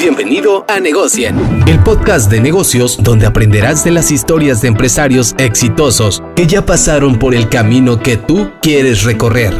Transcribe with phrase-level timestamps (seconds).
[0.00, 6.22] Bienvenido a Negocien, el podcast de negocios donde aprenderás de las historias de empresarios exitosos
[6.34, 9.52] que ya pasaron por el camino que tú quieres recorrer.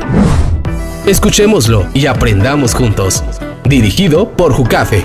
[1.05, 3.23] Escuchémoslo y aprendamos juntos.
[3.65, 5.05] Dirigido por Jucafe.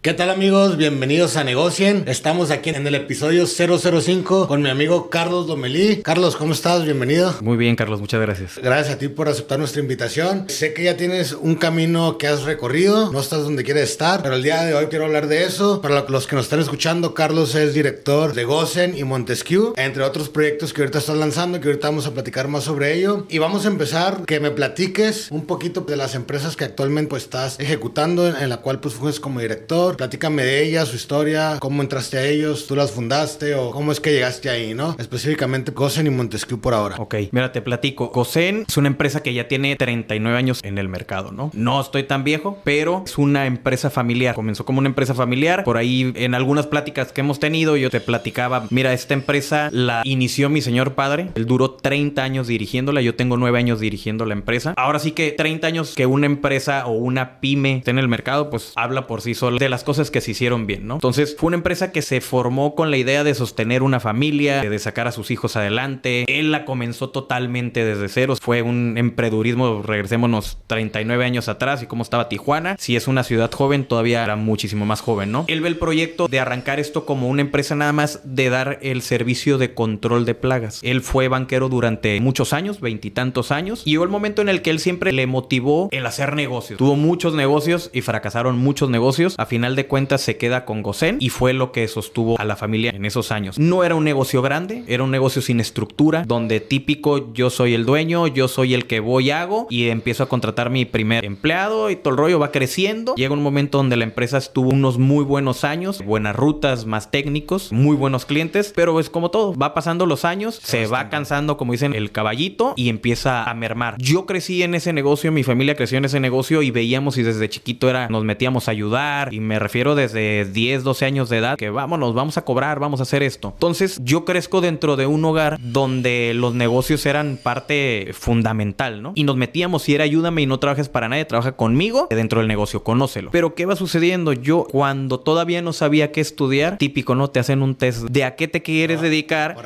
[0.00, 0.76] ¿Qué tal amigos?
[0.76, 2.04] Bienvenidos a Negocien.
[2.06, 6.02] Estamos aquí en el episodio 005 con mi amigo Carlos Domelí.
[6.02, 6.84] Carlos, ¿cómo estás?
[6.84, 7.34] Bienvenido.
[7.40, 8.60] Muy bien, Carlos, muchas gracias.
[8.62, 10.48] Gracias a ti por aceptar nuestra invitación.
[10.48, 14.36] Sé que ya tienes un camino que has recorrido, no estás donde quieres estar, pero
[14.36, 15.80] el día de hoy quiero hablar de eso.
[15.80, 20.28] Para los que nos están escuchando, Carlos es director de Gozen y Montesquieu, entre otros
[20.28, 23.26] proyectos que ahorita estás lanzando, que ahorita vamos a platicar más sobre ello.
[23.28, 27.24] Y vamos a empezar, que me platiques un poquito de las empresas que actualmente pues,
[27.24, 31.82] estás ejecutando, en la cual pues fuiste como director Platícame de ella, su historia, cómo
[31.82, 34.96] entraste a ellos, tú las fundaste o cómo es que llegaste ahí, ¿no?
[34.98, 36.96] Específicamente Gosen y Montesquieu por ahora.
[36.98, 38.08] Ok, mira, te platico.
[38.08, 41.50] Gosen es una empresa que ya tiene 39 años en el mercado, ¿no?
[41.54, 44.34] No estoy tan viejo, pero es una empresa familiar.
[44.34, 45.64] Comenzó como una empresa familiar.
[45.64, 50.02] Por ahí, en algunas pláticas que hemos tenido, yo te platicaba, mira, esta empresa la
[50.04, 51.30] inició mi señor padre.
[51.34, 53.00] Él duró 30 años dirigiéndola.
[53.00, 54.74] Yo tengo 9 años dirigiendo la empresa.
[54.76, 58.50] Ahora sí que 30 años que una empresa o una pyme esté en el mercado,
[58.50, 60.94] pues habla por sí sola de las cosas que se hicieron bien, ¿no?
[60.94, 64.78] Entonces fue una empresa que se formó con la idea de sostener una familia, de
[64.80, 66.24] sacar a sus hijos adelante.
[66.26, 68.34] Él la comenzó totalmente desde cero.
[68.40, 72.74] Fue un emprendurismo, regresémonos 39 años atrás y cómo estaba Tijuana.
[72.76, 75.44] Si es una ciudad joven, todavía era muchísimo más joven, ¿no?
[75.46, 79.02] Él ve el proyecto de arrancar esto como una empresa nada más de dar el
[79.02, 80.80] servicio de control de plagas.
[80.82, 84.70] Él fue banquero durante muchos años, veintitantos años, y llegó el momento en el que
[84.70, 86.78] él siempre le motivó el hacer negocios.
[86.78, 89.36] Tuvo muchos negocios y fracasaron muchos negocios.
[89.38, 92.56] A final de cuentas se queda con Gosen y fue lo que sostuvo a la
[92.56, 93.58] familia en esos años.
[93.58, 97.84] No era un negocio grande, era un negocio sin estructura, donde típico yo soy el
[97.84, 101.96] dueño, yo soy el que voy hago y empiezo a contratar mi primer empleado y
[101.96, 103.14] todo el rollo va creciendo.
[103.14, 107.72] Llega un momento donde la empresa estuvo unos muy buenos años, buenas rutas, más técnicos,
[107.72, 111.72] muy buenos clientes, pero es como todo, va pasando los años, se va cansando, como
[111.72, 113.96] dicen, el caballito y empieza a mermar.
[113.98, 117.48] Yo crecí en ese negocio, mi familia creció en ese negocio y veíamos y desde
[117.48, 121.56] chiquito era, nos metíamos a ayudar y me refiero desde 10, 12 años de edad
[121.56, 123.52] que vámonos, vamos a cobrar, vamos a hacer esto.
[123.54, 129.12] Entonces yo crezco dentro de un hogar donde los negocios eran parte fundamental, ¿no?
[129.14, 132.48] Y nos metíamos y era ayúdame y no trabajes para nadie, trabaja conmigo dentro del
[132.48, 133.30] negocio, conócelo.
[133.30, 134.32] Pero ¿qué va sucediendo?
[134.32, 137.28] Yo cuando todavía no sabía qué estudiar, típico, ¿no?
[137.28, 139.56] Te hacen un test de a qué te quieres dedicar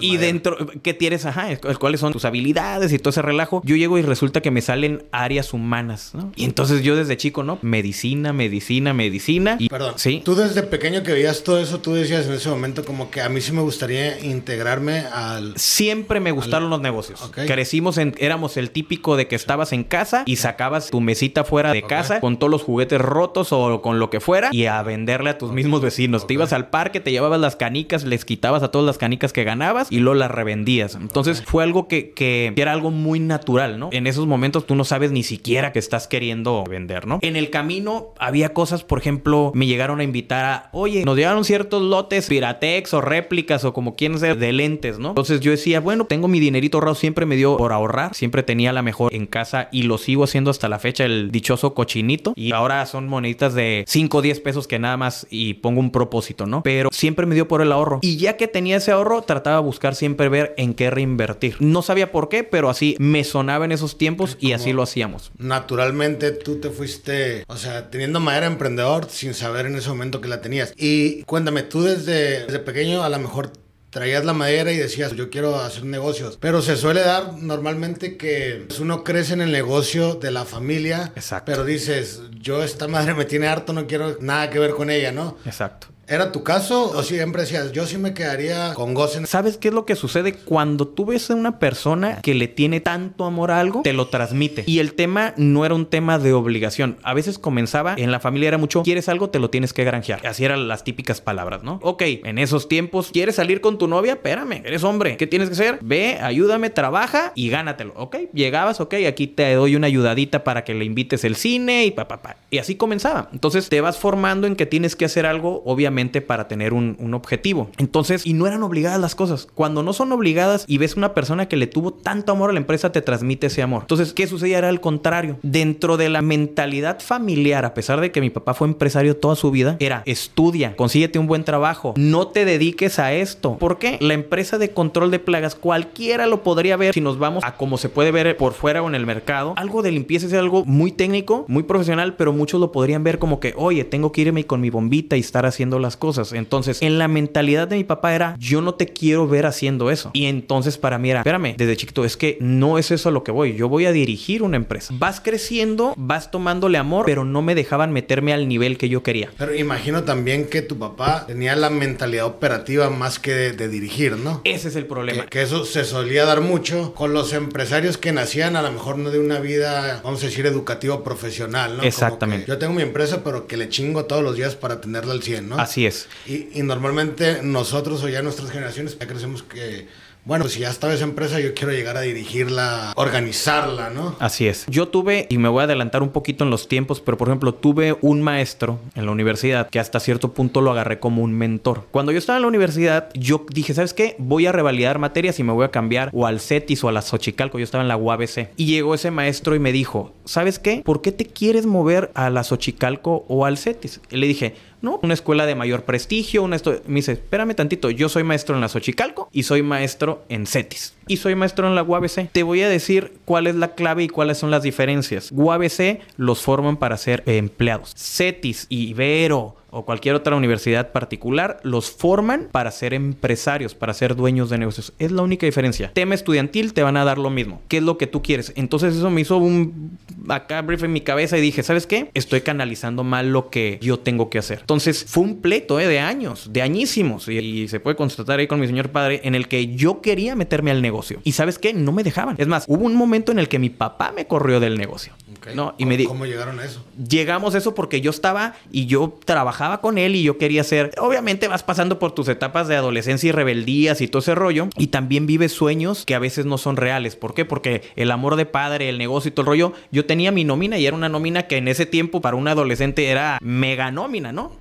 [0.00, 1.26] y dentro, ¿qué tienes?
[1.26, 3.62] Ajá, cuáles son tus habilidades y todo ese relajo.
[3.64, 6.32] Yo llego y resulta que me salen áreas humanas, ¿no?
[6.36, 7.58] Y entonces yo desde chico, ¿no?
[7.62, 9.39] Medicina, medicina, medicina.
[9.58, 9.94] Y Perdón.
[9.96, 10.22] Sí.
[10.24, 13.28] Tú desde pequeño que veías todo eso, tú decías en ese momento como que a
[13.28, 15.56] mí sí me gustaría integrarme al...
[15.56, 17.30] Siempre me gustaron los negocios.
[17.34, 18.14] Crecimos en...
[18.18, 22.20] Éramos el típico de que estabas en casa y sacabas tu mesita fuera de casa
[22.20, 25.52] con todos los juguetes rotos o con lo que fuera y a venderle a tus
[25.52, 26.26] mismos vecinos.
[26.26, 29.44] Te ibas al parque, te llevabas las canicas, les quitabas a todas las canicas que
[29.44, 30.94] ganabas y luego las revendías.
[30.94, 33.88] Entonces fue algo que, que era algo muy natural, ¿no?
[33.92, 37.18] En esos momentos tú no sabes ni siquiera que estás queriendo vender, ¿no?
[37.22, 41.44] En el camino había cosas, por ejemplo, me llegaron a invitar a, oye, nos llegaron
[41.44, 45.10] ciertos lotes Piratex o réplicas o como quieran ser de lentes, ¿no?
[45.10, 48.72] Entonces yo decía, bueno, tengo mi dinerito ahorrado, siempre me dio por ahorrar, siempre tenía
[48.72, 52.32] la mejor en casa y lo sigo haciendo hasta la fecha, el dichoso cochinito.
[52.36, 55.90] Y ahora son moneditas de 5 o 10 pesos que nada más y pongo un
[55.90, 56.62] propósito, ¿no?
[56.62, 57.98] Pero siempre me dio por el ahorro.
[58.02, 61.56] Y ya que tenía ese ahorro, trataba de buscar siempre ver en qué reinvertir.
[61.60, 65.32] No sabía por qué, pero así me sonaba en esos tiempos y así lo hacíamos.
[65.38, 70.28] Naturalmente tú te fuiste, o sea, teniendo manera emprendedor sin saber en ese momento que
[70.28, 70.72] la tenías.
[70.78, 73.52] Y cuéntame, tú desde, desde pequeño a lo mejor
[73.90, 76.38] traías la madera y decías, yo quiero hacer negocios.
[76.40, 81.12] Pero se suele dar normalmente que uno crece en el negocio de la familia.
[81.16, 81.52] Exacto.
[81.52, 85.12] Pero dices, yo esta madre me tiene harto, no quiero nada que ver con ella,
[85.12, 85.36] ¿no?
[85.44, 85.88] Exacto.
[86.10, 89.28] ¿Era tu caso o siempre decías, yo sí me quedaría con Gozen?
[89.28, 92.80] ¿Sabes qué es lo que sucede cuando tú ves a una persona que le tiene
[92.80, 93.82] tanto amor a algo?
[93.82, 94.64] Te lo transmite.
[94.66, 96.96] Y el tema no era un tema de obligación.
[97.04, 100.26] A veces comenzaba, en la familia era mucho, quieres algo, te lo tienes que granjear.
[100.26, 101.78] Así eran las típicas palabras, ¿no?
[101.84, 104.14] Ok, en esos tiempos, ¿quieres salir con tu novia?
[104.14, 105.16] Espérame, eres hombre.
[105.16, 105.78] ¿Qué tienes que hacer?
[105.80, 107.92] Ve, ayúdame, trabaja y gánatelo.
[107.94, 111.92] Ok, llegabas, ok, aquí te doy una ayudadita para que le invites el cine y
[111.92, 112.36] pa, pa, pa.
[112.50, 113.28] Y así comenzaba.
[113.32, 117.14] Entonces te vas formando en que tienes que hacer algo, obviamente para tener un, un
[117.14, 117.70] objetivo.
[117.78, 119.46] Entonces, y no eran obligadas las cosas.
[119.54, 122.58] Cuando no son obligadas y ves una persona que le tuvo tanto amor a la
[122.58, 123.82] empresa, te transmite ese amor.
[123.82, 124.58] Entonces, ¿qué sucedía?
[124.58, 125.38] Era al contrario.
[125.42, 129.50] Dentro de la mentalidad familiar, a pesar de que mi papá fue empresario toda su
[129.50, 133.58] vida, era estudia, consíguete un buen trabajo, no te dediques a esto.
[133.58, 133.98] ¿Por qué?
[134.00, 137.78] La empresa de control de plagas, cualquiera lo podría ver si nos vamos a como
[137.78, 139.54] se puede ver por fuera o en el mercado.
[139.56, 143.40] Algo de limpieza es algo muy técnico, muy profesional, pero muchos lo podrían ver como
[143.40, 146.32] que, oye, tengo que irme con mi bombita y estar haciendo las cosas.
[146.32, 150.10] Entonces, en la mentalidad de mi papá era, yo no te quiero ver haciendo eso.
[150.12, 153.24] Y entonces para mí era, espérame, desde chiquito, es que no es eso a lo
[153.24, 153.54] que voy.
[153.54, 154.94] Yo voy a dirigir una empresa.
[154.96, 159.30] Vas creciendo, vas tomándole amor, pero no me dejaban meterme al nivel que yo quería.
[159.38, 164.40] Pero imagino también que tu papá tenía la mentalidad operativa más que de, dirigir, ¿no?
[164.44, 165.24] Ese es el problema.
[165.24, 168.98] Que, que, eso se solía dar mucho con los empresarios que nacían a lo mejor
[168.98, 171.82] no de una vida, vamos a decir, educativo profesional, ¿no?
[171.82, 172.46] Exactamente.
[172.46, 175.48] Yo tengo mi empresa, pero que le chingo todos los días para tenerla al 100,
[175.48, 175.58] ¿no?
[175.58, 176.08] Así es.
[176.26, 179.88] Y, y normalmente nosotros o ya nuestras generaciones ya crecemos que
[180.24, 184.16] bueno, si ya estaba esa empresa, yo quiero llegar a dirigirla, organizarla, ¿no?
[184.18, 184.66] Así es.
[184.68, 187.54] Yo tuve, y me voy a adelantar un poquito en los tiempos, pero por ejemplo,
[187.54, 191.86] tuve un maestro en la universidad que hasta cierto punto lo agarré como un mentor.
[191.90, 194.14] Cuando yo estaba en la universidad, yo dije, ¿sabes qué?
[194.18, 197.00] Voy a revalidar materias y me voy a cambiar o al CETIS o a la
[197.00, 197.58] Xochicalco.
[197.58, 198.50] Yo estaba en la UABC.
[198.56, 200.82] Y llegó ese maestro y me dijo, ¿sabes qué?
[200.84, 204.02] ¿Por qué te quieres mover a la Xochicalco o al CETIS?
[204.10, 205.00] Y le dije, ¿no?
[205.02, 206.56] Una escuela de mayor prestigio, una.
[206.86, 210.94] Me dice, espérame tantito, yo soy maestro en la Xochicalco y soy maestro en CETIS.
[211.06, 212.30] Y soy maestro en la UABC.
[212.30, 215.30] Te voy a decir cuál es la clave y cuáles son las diferencias.
[215.32, 217.94] UABC los forman para ser empleados.
[217.96, 224.50] CETIS, Ibero, o cualquier otra universidad particular, los forman para ser empresarios, para ser dueños
[224.50, 224.92] de negocios.
[224.98, 225.92] Es la única diferencia.
[225.92, 227.62] Tema estudiantil te van a dar lo mismo.
[227.68, 228.52] ¿Qué es lo que tú quieres?
[228.56, 232.10] Entonces eso me hizo un acá brief en mi cabeza y dije, ¿sabes qué?
[232.14, 234.58] Estoy canalizando mal lo que yo tengo que hacer.
[234.60, 235.86] Entonces fue un pleito ¿eh?
[235.86, 237.28] de años, de añísimos.
[237.28, 240.36] Y, y, se puede constatar ahí con mi señor padre en el que yo quería
[240.36, 241.20] meterme al negocio.
[241.24, 241.72] Y ¿sabes qué?
[241.72, 242.36] No me dejaban.
[242.38, 245.12] Es más, hubo un momento en el que mi papá me corrió del negocio.
[245.40, 245.54] Okay.
[245.54, 245.74] ¿no?
[245.78, 246.84] Y ¿Cómo, me di ¿Cómo llegaron a eso?
[247.08, 250.92] Llegamos a eso porque yo estaba y yo trabajaba con él y yo quería ser.
[250.98, 254.68] Obviamente vas pasando por tus etapas de adolescencia y rebeldías y todo ese rollo.
[254.76, 257.16] Y también vives sueños que a veces no son reales.
[257.16, 257.44] ¿Por qué?
[257.44, 259.72] Porque el amor de padre, el negocio y todo el rollo.
[259.90, 263.08] Yo tenía mi nómina y era una nómina que en ese tiempo para un adolescente
[263.08, 264.52] era mega nómina, ¿no?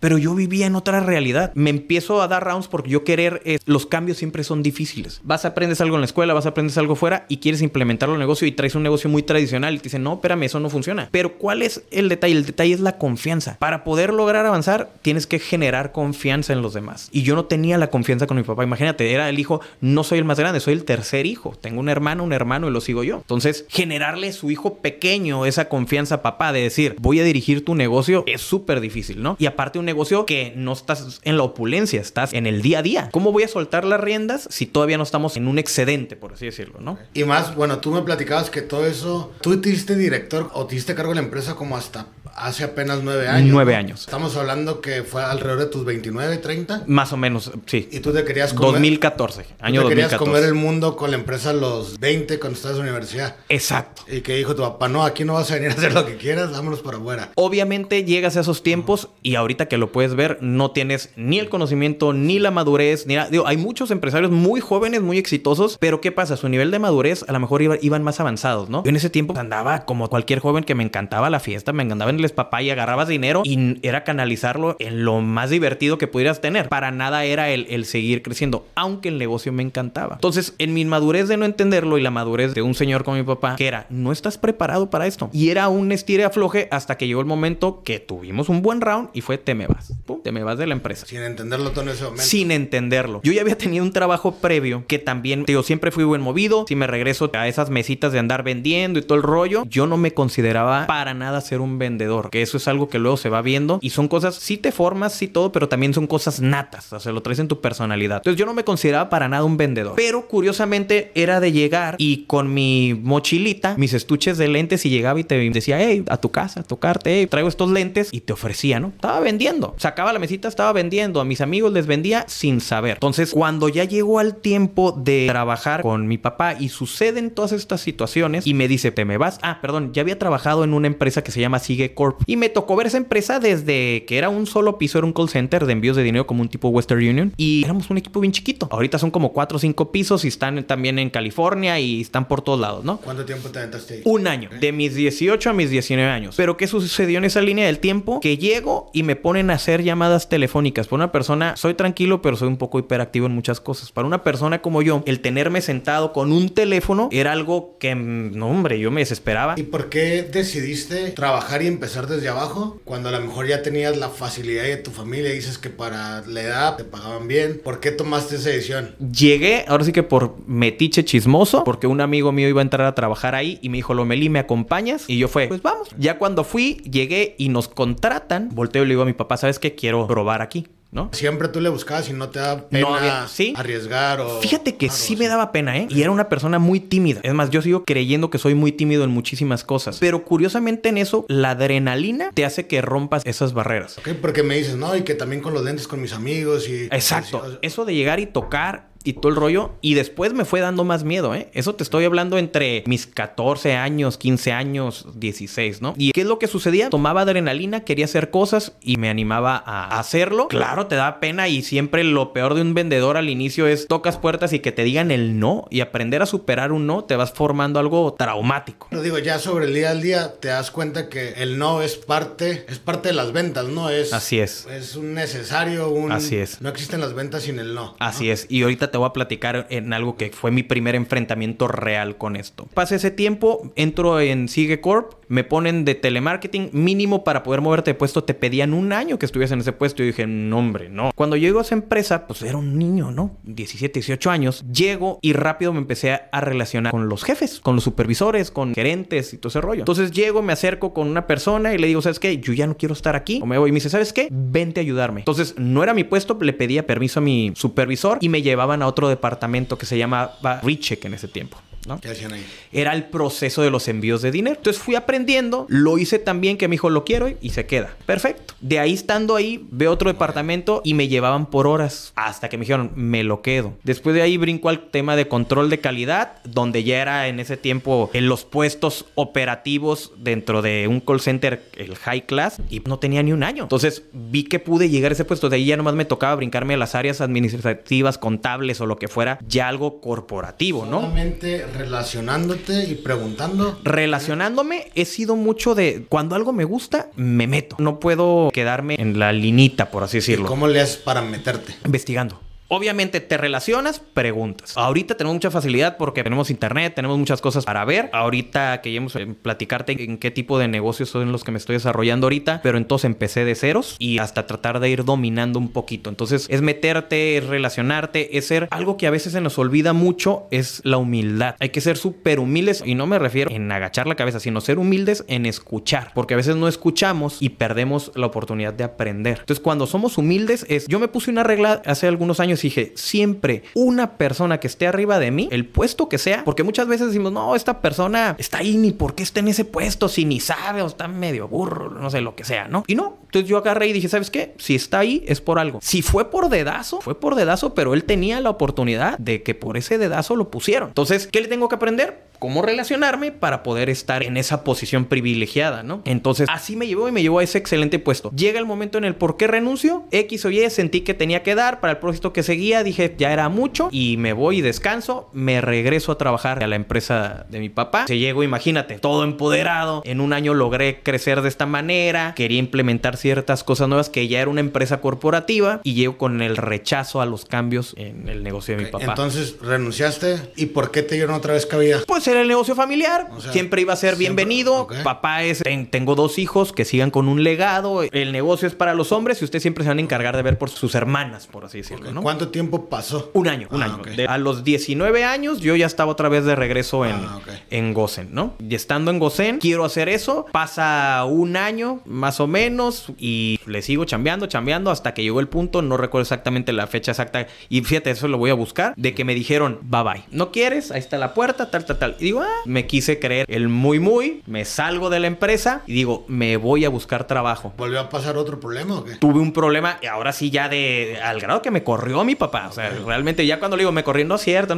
[0.00, 1.52] Pero yo vivía en otra realidad.
[1.54, 3.42] Me empiezo a dar rounds porque yo querer...
[3.44, 5.20] Eh, los cambios siempre son difíciles.
[5.24, 8.26] Vas aprendes algo en la escuela, vas aprendes algo fuera y quieres implementarlo en el
[8.26, 11.08] negocio y traes un negocio muy tradicional y te dicen, no, espérame, eso no funciona.
[11.10, 12.34] Pero ¿cuál es el detalle?
[12.34, 13.56] El detalle es la confianza.
[13.58, 17.08] Para poder lograr avanzar, tienes que generar confianza en los demás.
[17.12, 18.64] Y yo no tenía la confianza con mi papá.
[18.64, 21.56] Imagínate, era el hijo, no soy el más grande, soy el tercer hijo.
[21.60, 23.16] Tengo un hermano, un hermano y lo sigo yo.
[23.16, 27.74] Entonces, generarle a su hijo pequeño esa confianza papá de decir, voy a dirigir tu
[27.74, 29.36] negocio, es súper difícil, ¿no?
[29.38, 32.82] Y aparte un negocio que no estás en la opulencia, estás en el día a
[32.82, 33.08] día.
[33.10, 36.46] ¿Cómo voy a soltar las riendas si todavía no estamos en un excedente, por así
[36.46, 36.98] decirlo, ¿no?
[37.14, 40.78] Y más, bueno, tú me platicabas que todo eso, tú te hiciste director o te
[40.94, 42.06] cargo de la empresa como hasta
[42.38, 43.50] hace apenas nueve años.
[43.52, 44.00] Nueve años.
[44.00, 46.84] Estamos hablando que fue alrededor de tus 29, 30.
[46.86, 47.88] Más o menos, sí.
[47.90, 48.72] Y tú te querías comer.
[48.72, 50.18] 2014, año tú te querías 2014.
[50.18, 53.36] comer el mundo con la empresa a los 20 cuando estabas en la universidad.
[53.48, 54.02] Exacto.
[54.08, 56.16] Y que dijo tu papá, no, aquí no vas a venir a hacer lo que
[56.16, 57.30] quieras, vámonos para afuera.
[57.34, 61.48] Obviamente llegas a esos tiempos y ahorita que lo puedes ver, no tienes ni el
[61.48, 63.30] conocimiento, ni la madurez, ni nada.
[63.30, 66.36] Digo, hay muchos empresarios muy jóvenes, muy exitosos, pero ¿qué pasa?
[66.36, 68.84] Su nivel de madurez a lo mejor iba, iban más avanzados, ¿no?
[68.84, 72.10] Yo en ese tiempo andaba como cualquier joven que me encantaba la fiesta, me encantaba
[72.10, 76.40] en el papá y agarrabas dinero y era canalizarlo en lo más divertido que pudieras
[76.40, 76.68] tener.
[76.68, 80.14] Para nada era el, el seguir creciendo, aunque el negocio me encantaba.
[80.14, 83.22] Entonces, en mi inmadurez de no entenderlo y la madurez de un señor como mi
[83.22, 85.30] papá, que era, no estás preparado para esto.
[85.32, 89.10] Y era un estire afloje hasta que llegó el momento que tuvimos un buen round
[89.12, 89.92] y fue te me vas.
[90.06, 91.06] Pum, te me vas de la empresa.
[91.06, 92.22] Sin entenderlo todo en ese momento.
[92.22, 93.20] Sin entenderlo.
[93.22, 96.64] Yo ya había tenido un trabajo previo que también, digo, siempre fui buen movido.
[96.68, 99.96] Si me regreso a esas mesitas de andar vendiendo y todo el rollo, yo no
[99.96, 102.17] me consideraba para nada ser un vendedor.
[102.30, 105.12] Que eso es algo que luego se va viendo y son cosas, sí te formas,
[105.12, 106.92] sí todo, pero también son cosas natas.
[106.92, 108.18] O sea, lo traes en tu personalidad.
[108.18, 109.94] Entonces yo no me consideraba para nada un vendedor.
[109.96, 115.20] Pero curiosamente era de llegar y con mi mochilita, mis estuches de lentes y llegaba
[115.20, 118.32] y te decía, hey, a tu casa, a tocarte, hey, traigo estos lentes y te
[118.32, 118.88] ofrecía, ¿no?
[118.88, 119.74] Estaba vendiendo.
[119.78, 121.20] Sacaba la mesita, estaba vendiendo.
[121.20, 122.94] A mis amigos les vendía sin saber.
[122.94, 127.80] Entonces, cuando ya llegó al tiempo de trabajar con mi papá y suceden todas estas
[127.80, 129.38] situaciones y me dice, ¿te me vas?
[129.42, 132.22] Ah, perdón, ya había trabajado en una empresa que se llama Sigue Corp.
[132.26, 135.28] Y me tocó ver esa empresa desde que era un solo piso, era un call
[135.28, 137.32] center de envíos de dinero como un tipo Western Union.
[137.36, 138.68] Y éramos un equipo bien chiquito.
[138.70, 142.42] Ahorita son como cuatro o cinco pisos y están también en California y están por
[142.42, 142.98] todos lados, ¿no?
[142.98, 144.02] ¿Cuánto tiempo te aventaste ahí?
[144.04, 146.36] Un año, de mis 18 a mis 19 años.
[146.36, 148.20] Pero ¿qué sucedió en esa línea del tiempo?
[148.20, 150.86] Que llego y me ponen a hacer llamadas telefónicas.
[150.86, 153.90] Por una persona, soy tranquilo, pero soy un poco hiperactivo en muchas cosas.
[153.90, 158.38] Para una persona como yo, el tenerme sentado con un teléfono era algo que, mm,
[158.38, 159.54] no hombre, yo me desesperaba.
[159.56, 163.96] ¿Y por qué decidiste trabajar y empezar desde abajo cuando a lo mejor ya tenías
[163.96, 167.60] la facilidad de tu familia dices que para la edad te pagaban bien?
[167.62, 168.94] ¿Por qué tomaste esa decisión?
[168.98, 172.94] Llegué, ahora sí que por metiche chismoso, porque un amigo mío iba a entrar a
[172.94, 175.04] trabajar ahí y me dijo, Lomeli, ¿me acompañas?
[175.08, 175.88] Y yo fue, pues vamos.
[175.98, 179.58] Ya cuando fui, llegué y nos contratan, volteo y le digo a mi papá, ¿sabes
[179.58, 179.74] qué?
[179.74, 180.66] Quiero probar aquí.
[180.90, 181.10] ¿No?
[181.12, 184.40] Siempre tú le buscabas y no te da pena arriesgar o...
[184.40, 185.86] Fíjate que sí me daba pena, ¿eh?
[185.90, 187.20] Y era una persona muy tímida.
[187.22, 189.98] Es más, yo sigo creyendo que soy muy tímido en muchísimas cosas.
[189.98, 193.98] Pero curiosamente en eso, la adrenalina te hace que rompas esas barreras.
[193.98, 196.84] Ok, porque me dices, no, y que también con los lentes con mis amigos y...
[196.84, 197.58] Exacto.
[197.62, 199.70] Eso de llegar y tocar y todo el rollo.
[199.80, 201.48] Y después me fue dando más miedo, ¿eh?
[201.54, 205.94] Eso te estoy hablando entre mis 14 años, 15 años, 16, ¿no?
[205.96, 206.90] ¿Y qué es lo que sucedía?
[206.90, 210.48] Tomaba adrenalina, quería hacer cosas y me animaba a hacerlo.
[210.48, 214.18] Claro, te da pena y siempre lo peor de un vendedor al inicio es tocas
[214.18, 217.32] puertas y que te digan el no y aprender a superar un no te vas
[217.32, 218.88] formando algo traumático.
[218.90, 221.96] Lo digo, ya sobre el día al día te das cuenta que el no es
[221.96, 223.88] parte, es parte de las ventas, ¿no?
[223.88, 224.66] Es, Así es.
[224.66, 226.12] Es un necesario, un...
[226.12, 226.60] Así es.
[226.60, 227.96] No existen las ventas sin el no.
[228.00, 228.44] Así es.
[228.50, 232.36] Y ahorita te voy a platicar en algo que fue mi primer enfrentamiento real con
[232.36, 232.68] esto.
[232.74, 237.90] Pasa ese tiempo, entro en Sigue Corp, me ponen de telemarketing mínimo para poder moverte
[237.90, 238.24] de puesto.
[238.24, 240.02] Te pedían un año que estuvieras en ese puesto.
[240.02, 241.10] Y dije, no, hombre, no.
[241.14, 243.36] Cuando llego a esa empresa, pues era un niño, ¿no?
[243.44, 244.64] 17, 18 años.
[244.72, 249.34] Llego y rápido me empecé a relacionar con los jefes, con los supervisores, con gerentes
[249.34, 249.80] y todo ese rollo.
[249.80, 252.38] Entonces llego, me acerco con una persona y le digo, ¿sabes qué?
[252.38, 253.40] Yo ya no quiero estar aquí.
[253.42, 253.68] O me voy.
[253.68, 254.28] Y me dice, ¿sabes qué?
[254.30, 255.20] Vente a ayudarme.
[255.20, 258.86] Entonces no era mi puesto, le pedía permiso a mi supervisor y me llevaban a
[258.88, 261.58] otro departamento que se llamaba Recheck en ese tiempo.
[262.00, 262.44] ¿Qué hacían ahí?
[262.72, 264.56] Era el proceso de los envíos de dinero.
[264.56, 267.96] Entonces fui aprendiendo, lo hice también que me dijo, lo quiero y se queda.
[268.06, 268.54] Perfecto.
[268.60, 272.62] De ahí estando ahí, veo otro departamento y me llevaban por horas hasta que me
[272.62, 273.74] dijeron, me lo quedo.
[273.84, 277.56] Después de ahí brinco al tema de control de calidad, donde ya era en ese
[277.56, 282.98] tiempo en los puestos operativos dentro de un call center, el high class, y no
[282.98, 283.62] tenía ni un año.
[283.62, 285.48] Entonces vi que pude llegar a ese puesto.
[285.48, 289.08] De ahí ya nomás me tocaba brincarme a las áreas administrativas, contables o lo que
[289.08, 291.00] fuera, ya algo corporativo, ¿no?
[291.00, 293.78] Solamente relacionándote y preguntando.
[293.84, 297.76] Relacionándome, he sido mucho de cuando algo me gusta, me meto.
[297.78, 300.46] No puedo quedarme en la linita, por así decirlo.
[300.46, 301.74] ¿Cómo le haces para meterte?
[301.84, 302.40] Investigando.
[302.70, 304.76] Obviamente te relacionas, preguntas.
[304.76, 308.10] Ahorita tenemos mucha facilidad porque tenemos internet, tenemos muchas cosas para ver.
[308.12, 312.60] Ahorita queríamos platicarte en qué tipo de negocios son los que me estoy desarrollando ahorita,
[312.62, 316.10] pero entonces empecé de ceros y hasta tratar de ir dominando un poquito.
[316.10, 320.46] Entonces es meterte, es relacionarte, es ser algo que a veces se nos olvida mucho,
[320.50, 321.56] es la humildad.
[321.60, 324.78] Hay que ser súper humildes y no me refiero en agachar la cabeza, sino ser
[324.78, 329.38] humildes en escuchar, porque a veces no escuchamos y perdemos la oportunidad de aprender.
[329.40, 333.62] Entonces cuando somos humildes es, yo me puse una regla hace algunos años dije, siempre
[333.74, 337.32] una persona que esté arriba de mí, el puesto que sea, porque muchas veces decimos,
[337.32, 340.82] no, esta persona está ahí ni por qué está en ese puesto, si ni sabe
[340.82, 342.84] o está medio burro, no sé, lo que sea, ¿no?
[342.86, 344.54] Y no, entonces yo agarré y dije, ¿sabes qué?
[344.58, 345.78] Si está ahí es por algo.
[345.82, 349.76] Si fue por dedazo, fue por dedazo, pero él tenía la oportunidad de que por
[349.76, 350.88] ese dedazo lo pusieron.
[350.88, 352.27] Entonces, ¿qué le tengo que aprender?
[352.38, 356.02] Cómo relacionarme para poder estar en esa posición privilegiada, ¿no?
[356.04, 358.30] Entonces, así me llevó y me llevó a ese excelente puesto.
[358.34, 361.54] Llega el momento en el por qué renuncio, X o Y, sentí que tenía que
[361.54, 365.28] dar para el propósito que seguía, dije, ya era mucho y me voy y descanso,
[365.32, 368.06] me regreso a trabajar a la empresa de mi papá.
[368.06, 370.02] Se llegó, imagínate, todo empoderado.
[370.04, 374.40] En un año logré crecer de esta manera, quería implementar ciertas cosas nuevas que ya
[374.40, 378.76] era una empresa corporativa y llego con el rechazo a los cambios en el negocio
[378.76, 379.04] de mi papá.
[379.06, 382.00] Entonces, renunciaste y ¿por qué te dieron otra vez cabida?
[382.06, 383.28] Pues el negocio familiar.
[383.52, 384.88] siempre iba a ser bienvenido.
[385.04, 388.02] Papá es, tengo dos hijos que sigan con un legado.
[388.02, 390.58] El negocio es para los hombres y usted siempre se van a encargar de ver
[390.58, 392.12] por sus hermanas, por así decirlo.
[392.12, 392.22] ¿no?
[392.22, 393.30] ¿Cuánto tiempo pasó?
[393.34, 394.02] Un año, un ah, año.
[394.28, 398.28] a los 19 años yo ya estaba otra vez de regreso en, ah, en Gozen,
[398.32, 398.54] ¿no?
[398.58, 400.46] Y estando en Gozen, quiero hacer eso.
[400.52, 405.48] Pasa un año más o menos y le sigo chambeando, chambeando hasta que llegó el
[405.48, 407.46] punto, no recuerdo exactamente la fecha exacta.
[407.68, 410.24] Y fíjate, eso lo voy a buscar, de que me dijeron, bye bye.
[410.30, 410.90] ¿No quieres?
[410.90, 414.00] Ahí está la puerta, tal, tal, tal Y digo, ah, me quise creer el muy,
[414.00, 414.42] muy.
[414.46, 417.72] Me salgo de la empresa y digo, me voy a buscar trabajo.
[417.76, 419.14] ¿Volvió a pasar otro problema o qué?
[419.16, 421.18] Tuve un problema y ahora sí ya de...
[421.22, 422.68] Al grado que me corrió mi papá.
[422.68, 424.76] O sea, realmente ya cuando le digo, me corrió, no es cierto,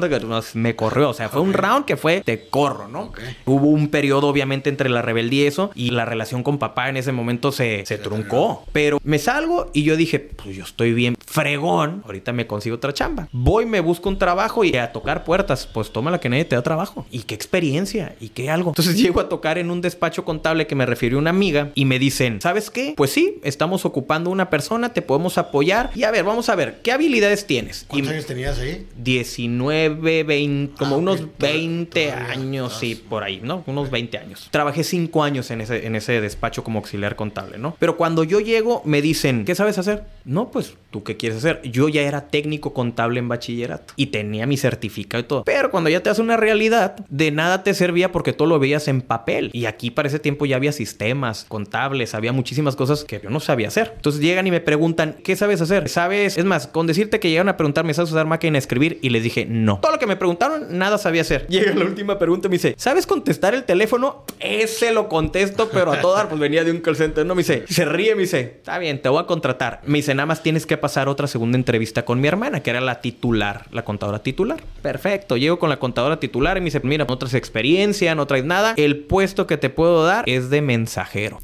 [0.55, 1.11] me corrió.
[1.11, 3.13] O sea, fue un round que fue, te corro, ¿no?
[3.47, 6.97] Hubo un periodo obviamente entre la rebeldía y eso y la relación con papá en
[6.97, 8.65] ese momento se, se truncó.
[8.73, 12.93] Pero me salgo y yo dije, pues yo estoy bien fregón, ahorita me consigo otra
[12.93, 13.29] chamba.
[13.33, 16.57] Voy, me busco un trabajo y a tocar puertas, pues toma la que nadie te
[16.57, 17.07] da trabajo.
[17.11, 18.71] Y qué experiencia y qué algo.
[18.71, 22.01] Entonces llego a tocar en un despacho contable que me refirió una amiga y me
[22.01, 22.95] dicen, ¿sabes qué?
[22.97, 25.93] Pues sí, estamos ocupando una persona, te podemos apoyar.
[25.95, 27.85] Y a ver, vamos a ver, ¿qué habilidades tienes?
[27.87, 28.85] ¿Cuántos años tenías ahí?
[28.97, 33.63] 19, 20, como ah, unos 20 años, sí, por ahí, ¿no?
[33.69, 34.49] Unos 20 años.
[34.51, 37.77] Trabajé 5 años en ese, en ese despacho como auxiliar contable, ¿no?
[37.79, 40.03] Pero cuando yo llego, me dicen, ¿qué sabes hacer?
[40.25, 41.63] No, pues, ¿tú qué quieres hacer?
[41.63, 45.45] Yo ya era técnico contable en bachillerato y tenía mi certificado y todo.
[45.45, 48.89] Pero cuando ya te hace una realidad, de nada te servía porque todo lo veías
[48.89, 49.51] en papel.
[49.53, 53.41] Y aquí para ese tiempo ya había sistemas contables, había muchísimas cosas que yo no
[53.41, 53.93] sabía hacer.
[53.97, 55.91] Entonces llegan y me preguntan, ¿qué sabes hacer?
[55.91, 56.39] ¿Sabes?
[56.39, 58.99] Es más, con decirte que llegaron a preguntarme, ¿sabes usar máquina de escribir?
[59.03, 59.81] Y les dije, no.
[59.81, 61.47] Todo lo que me preguntaron, nada sabía hacer.
[61.49, 64.25] Llega la última pregunta y me dice, ¿sabes contestar el teléfono?
[64.41, 67.27] Ese lo contesto, pero a todas, pues venía de un call center.
[67.27, 69.83] No, me dice, se ríe, me dice, está bien, te voy a contratar.
[69.85, 72.81] Me dice, nada más tienes que pasar otra segunda entrevista con mi hermana, que era
[72.81, 74.63] la titular, la contadora titular.
[74.81, 78.45] Perfecto, llego con la contadora titular y me dice, mira, no traes experiencia, no traes
[78.45, 78.75] nada.
[78.77, 81.41] El puesto que te puedo dar es de mensajero.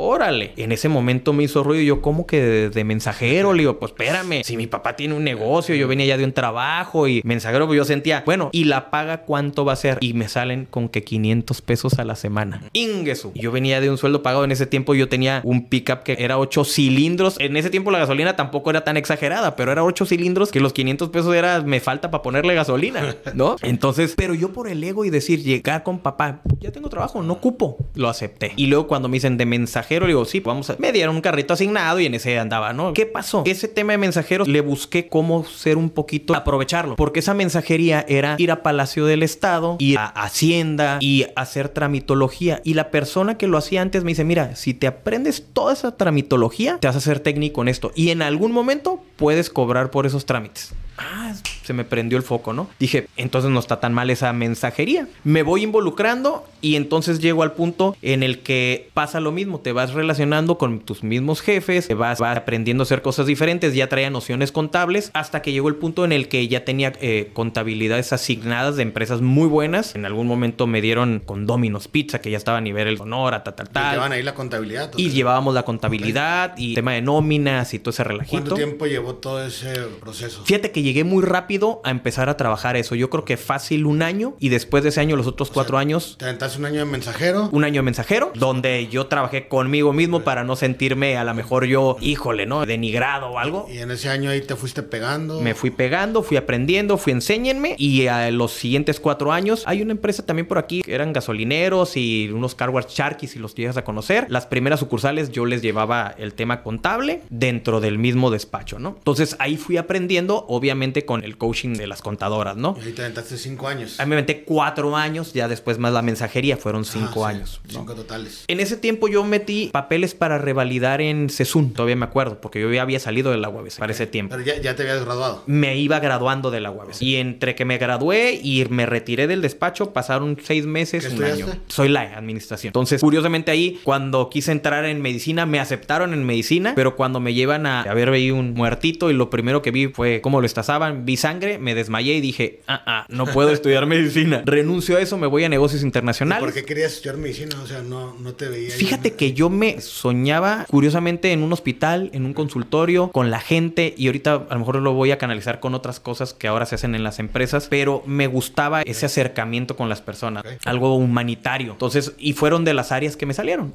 [0.00, 0.52] Órale.
[0.56, 1.82] En ese momento me hizo ruido.
[1.82, 3.52] Yo, como que de, mensajero?
[3.52, 4.44] Le digo, pues espérame.
[4.44, 7.78] Si mi papá tiene un negocio, yo venía ya de un trabajo y mensajero, pues
[7.78, 9.98] yo sentía, bueno, ¿y la paga cuánto va a ser?
[10.00, 12.62] Y me salen con que 500 pesos a la semana.
[12.74, 13.32] Ingesu.
[13.34, 14.44] Yo venía de un sueldo pagado.
[14.44, 17.34] En ese tiempo yo tenía un pickup que era 8 cilindros.
[17.40, 20.72] En ese tiempo la gasolina tampoco era tan exagerada, pero era 8 cilindros que los
[20.74, 23.56] 500 pesos era, me falta para ponerle gasolina, ¿no?
[23.62, 27.40] Entonces, pero yo por el ego y decir, llegar con papá, ya tengo trabajo, no
[27.40, 28.52] cupo, lo acepté.
[28.54, 30.76] Y luego cuando me dicen de mensajero, mensajero, digo, sí, vamos a...
[30.78, 32.92] Me dieron un carrito asignado y en ese andaba, ¿no?
[32.92, 33.42] ¿Qué pasó?
[33.46, 38.36] Ese tema de mensajeros le busqué cómo ser un poquito, aprovecharlo, porque esa mensajería era
[38.38, 42.60] ir a Palacio del Estado, ir a Hacienda y hacer tramitología.
[42.64, 45.96] Y la persona que lo hacía antes me dice, mira, si te aprendes toda esa
[45.96, 47.92] tramitología, te vas a hacer técnico en esto.
[47.94, 50.74] Y en algún momento puedes cobrar por esos trámites.
[50.98, 52.68] Ah, se me prendió el foco, ¿no?
[52.78, 55.08] Dije, entonces no está tan mal esa mensajería.
[55.24, 59.60] Me voy involucrando y entonces llego al punto en el que pasa lo mismo.
[59.60, 63.88] Te vas relacionando con tus mismos jefes, te vas, aprendiendo a hacer cosas diferentes, ya
[63.88, 68.12] traía nociones contables, hasta que llegó el punto en el que ya tenía eh, contabilidades
[68.12, 69.94] asignadas de empresas muy buenas.
[69.94, 73.54] En algún momento me dieron con Domino's Pizza, que ya estaba a nivel Sonora, tal,
[73.54, 73.92] tal, tal.
[73.92, 74.92] Llevaban ahí la contabilidad.
[74.96, 78.36] Y llevábamos la contabilidad y tema de nóminas y todo ese relajito.
[78.36, 80.44] ¿Cuánto tiempo llevó todo ese proceso?
[80.44, 82.94] Fíjate que llegué muy rápido a empezar a trabajar eso.
[82.94, 86.16] Yo creo que fácil un año y después de ese año, los otros cuatro años.
[86.18, 87.50] ¿Te aventaste un año de mensajero?
[87.52, 91.66] Un año de mensajero, donde yo trabajé conmigo mismo para no sentirme a lo mejor
[91.66, 92.64] yo, híjole, ¿no?
[92.64, 93.68] Denigrado o algo.
[93.70, 95.40] Y en ese año ahí te fuiste pegando.
[95.40, 97.74] Me fui pegando, fui aprendiendo, fui enséñenme.
[97.78, 101.96] Y a los siguientes cuatro años, hay una empresa también por aquí que eran gasolineros
[101.96, 104.26] y unos carwash charquis, si los llegas a conocer.
[104.30, 108.94] Las primeras sucursales yo les llevaba el tema contable dentro del mismo despacho, ¿no?
[108.96, 112.76] Entonces ahí fui aprendiendo, obviamente con el coaching de las contadoras, ¿no?
[112.80, 113.98] Y ahí te aventaste cinco años.
[113.98, 117.60] Ahí me aventé cuatro años, ya después más la mensajería, fueron ah, cinco años.
[117.68, 118.44] Cinco totales.
[118.48, 122.72] En ese tiempo yo metí papeles para revalidar en CESUN, todavía me acuerdo, porque yo
[122.72, 124.36] ya había salido de la UABC para ese tiempo.
[124.36, 125.42] Pero ya, te habías graduado.
[125.46, 127.02] Me iba graduando de la UABC.
[127.02, 131.46] Y entre que me gradué y me retiré del despacho, pasaron seis meses, un año.
[131.66, 132.68] Soy la administración.
[132.68, 137.34] Entonces, curiosamente ahí, cuando quise entrar en medicina, me aceptaron en medicina, pero cuando me
[137.34, 140.46] llevan a, a ver ahí un muertito y lo primero que vi fue cómo lo
[140.68, 144.42] estazaban, vi sangre, me desmayé y dije, ah, ah, no puedo estudiar medicina.
[144.44, 146.44] Renuncio a eso, me voy a negocios internacionales.
[146.44, 147.56] ¿Por qué querías estudiar medicina?
[147.62, 148.70] O sea, no, no te veía.
[148.70, 153.94] Fíjate que yo me soñaba, curiosamente, en un hospital, en un consultorio, con la gente,
[153.96, 156.74] y ahorita a lo mejor lo voy a canalizar con otras cosas que ahora se
[156.74, 161.72] hacen en las empresas, pero me gustaba ese acercamiento con las personas, algo humanitario.
[161.72, 163.74] Entonces, y fueron de las áreas que me salieron,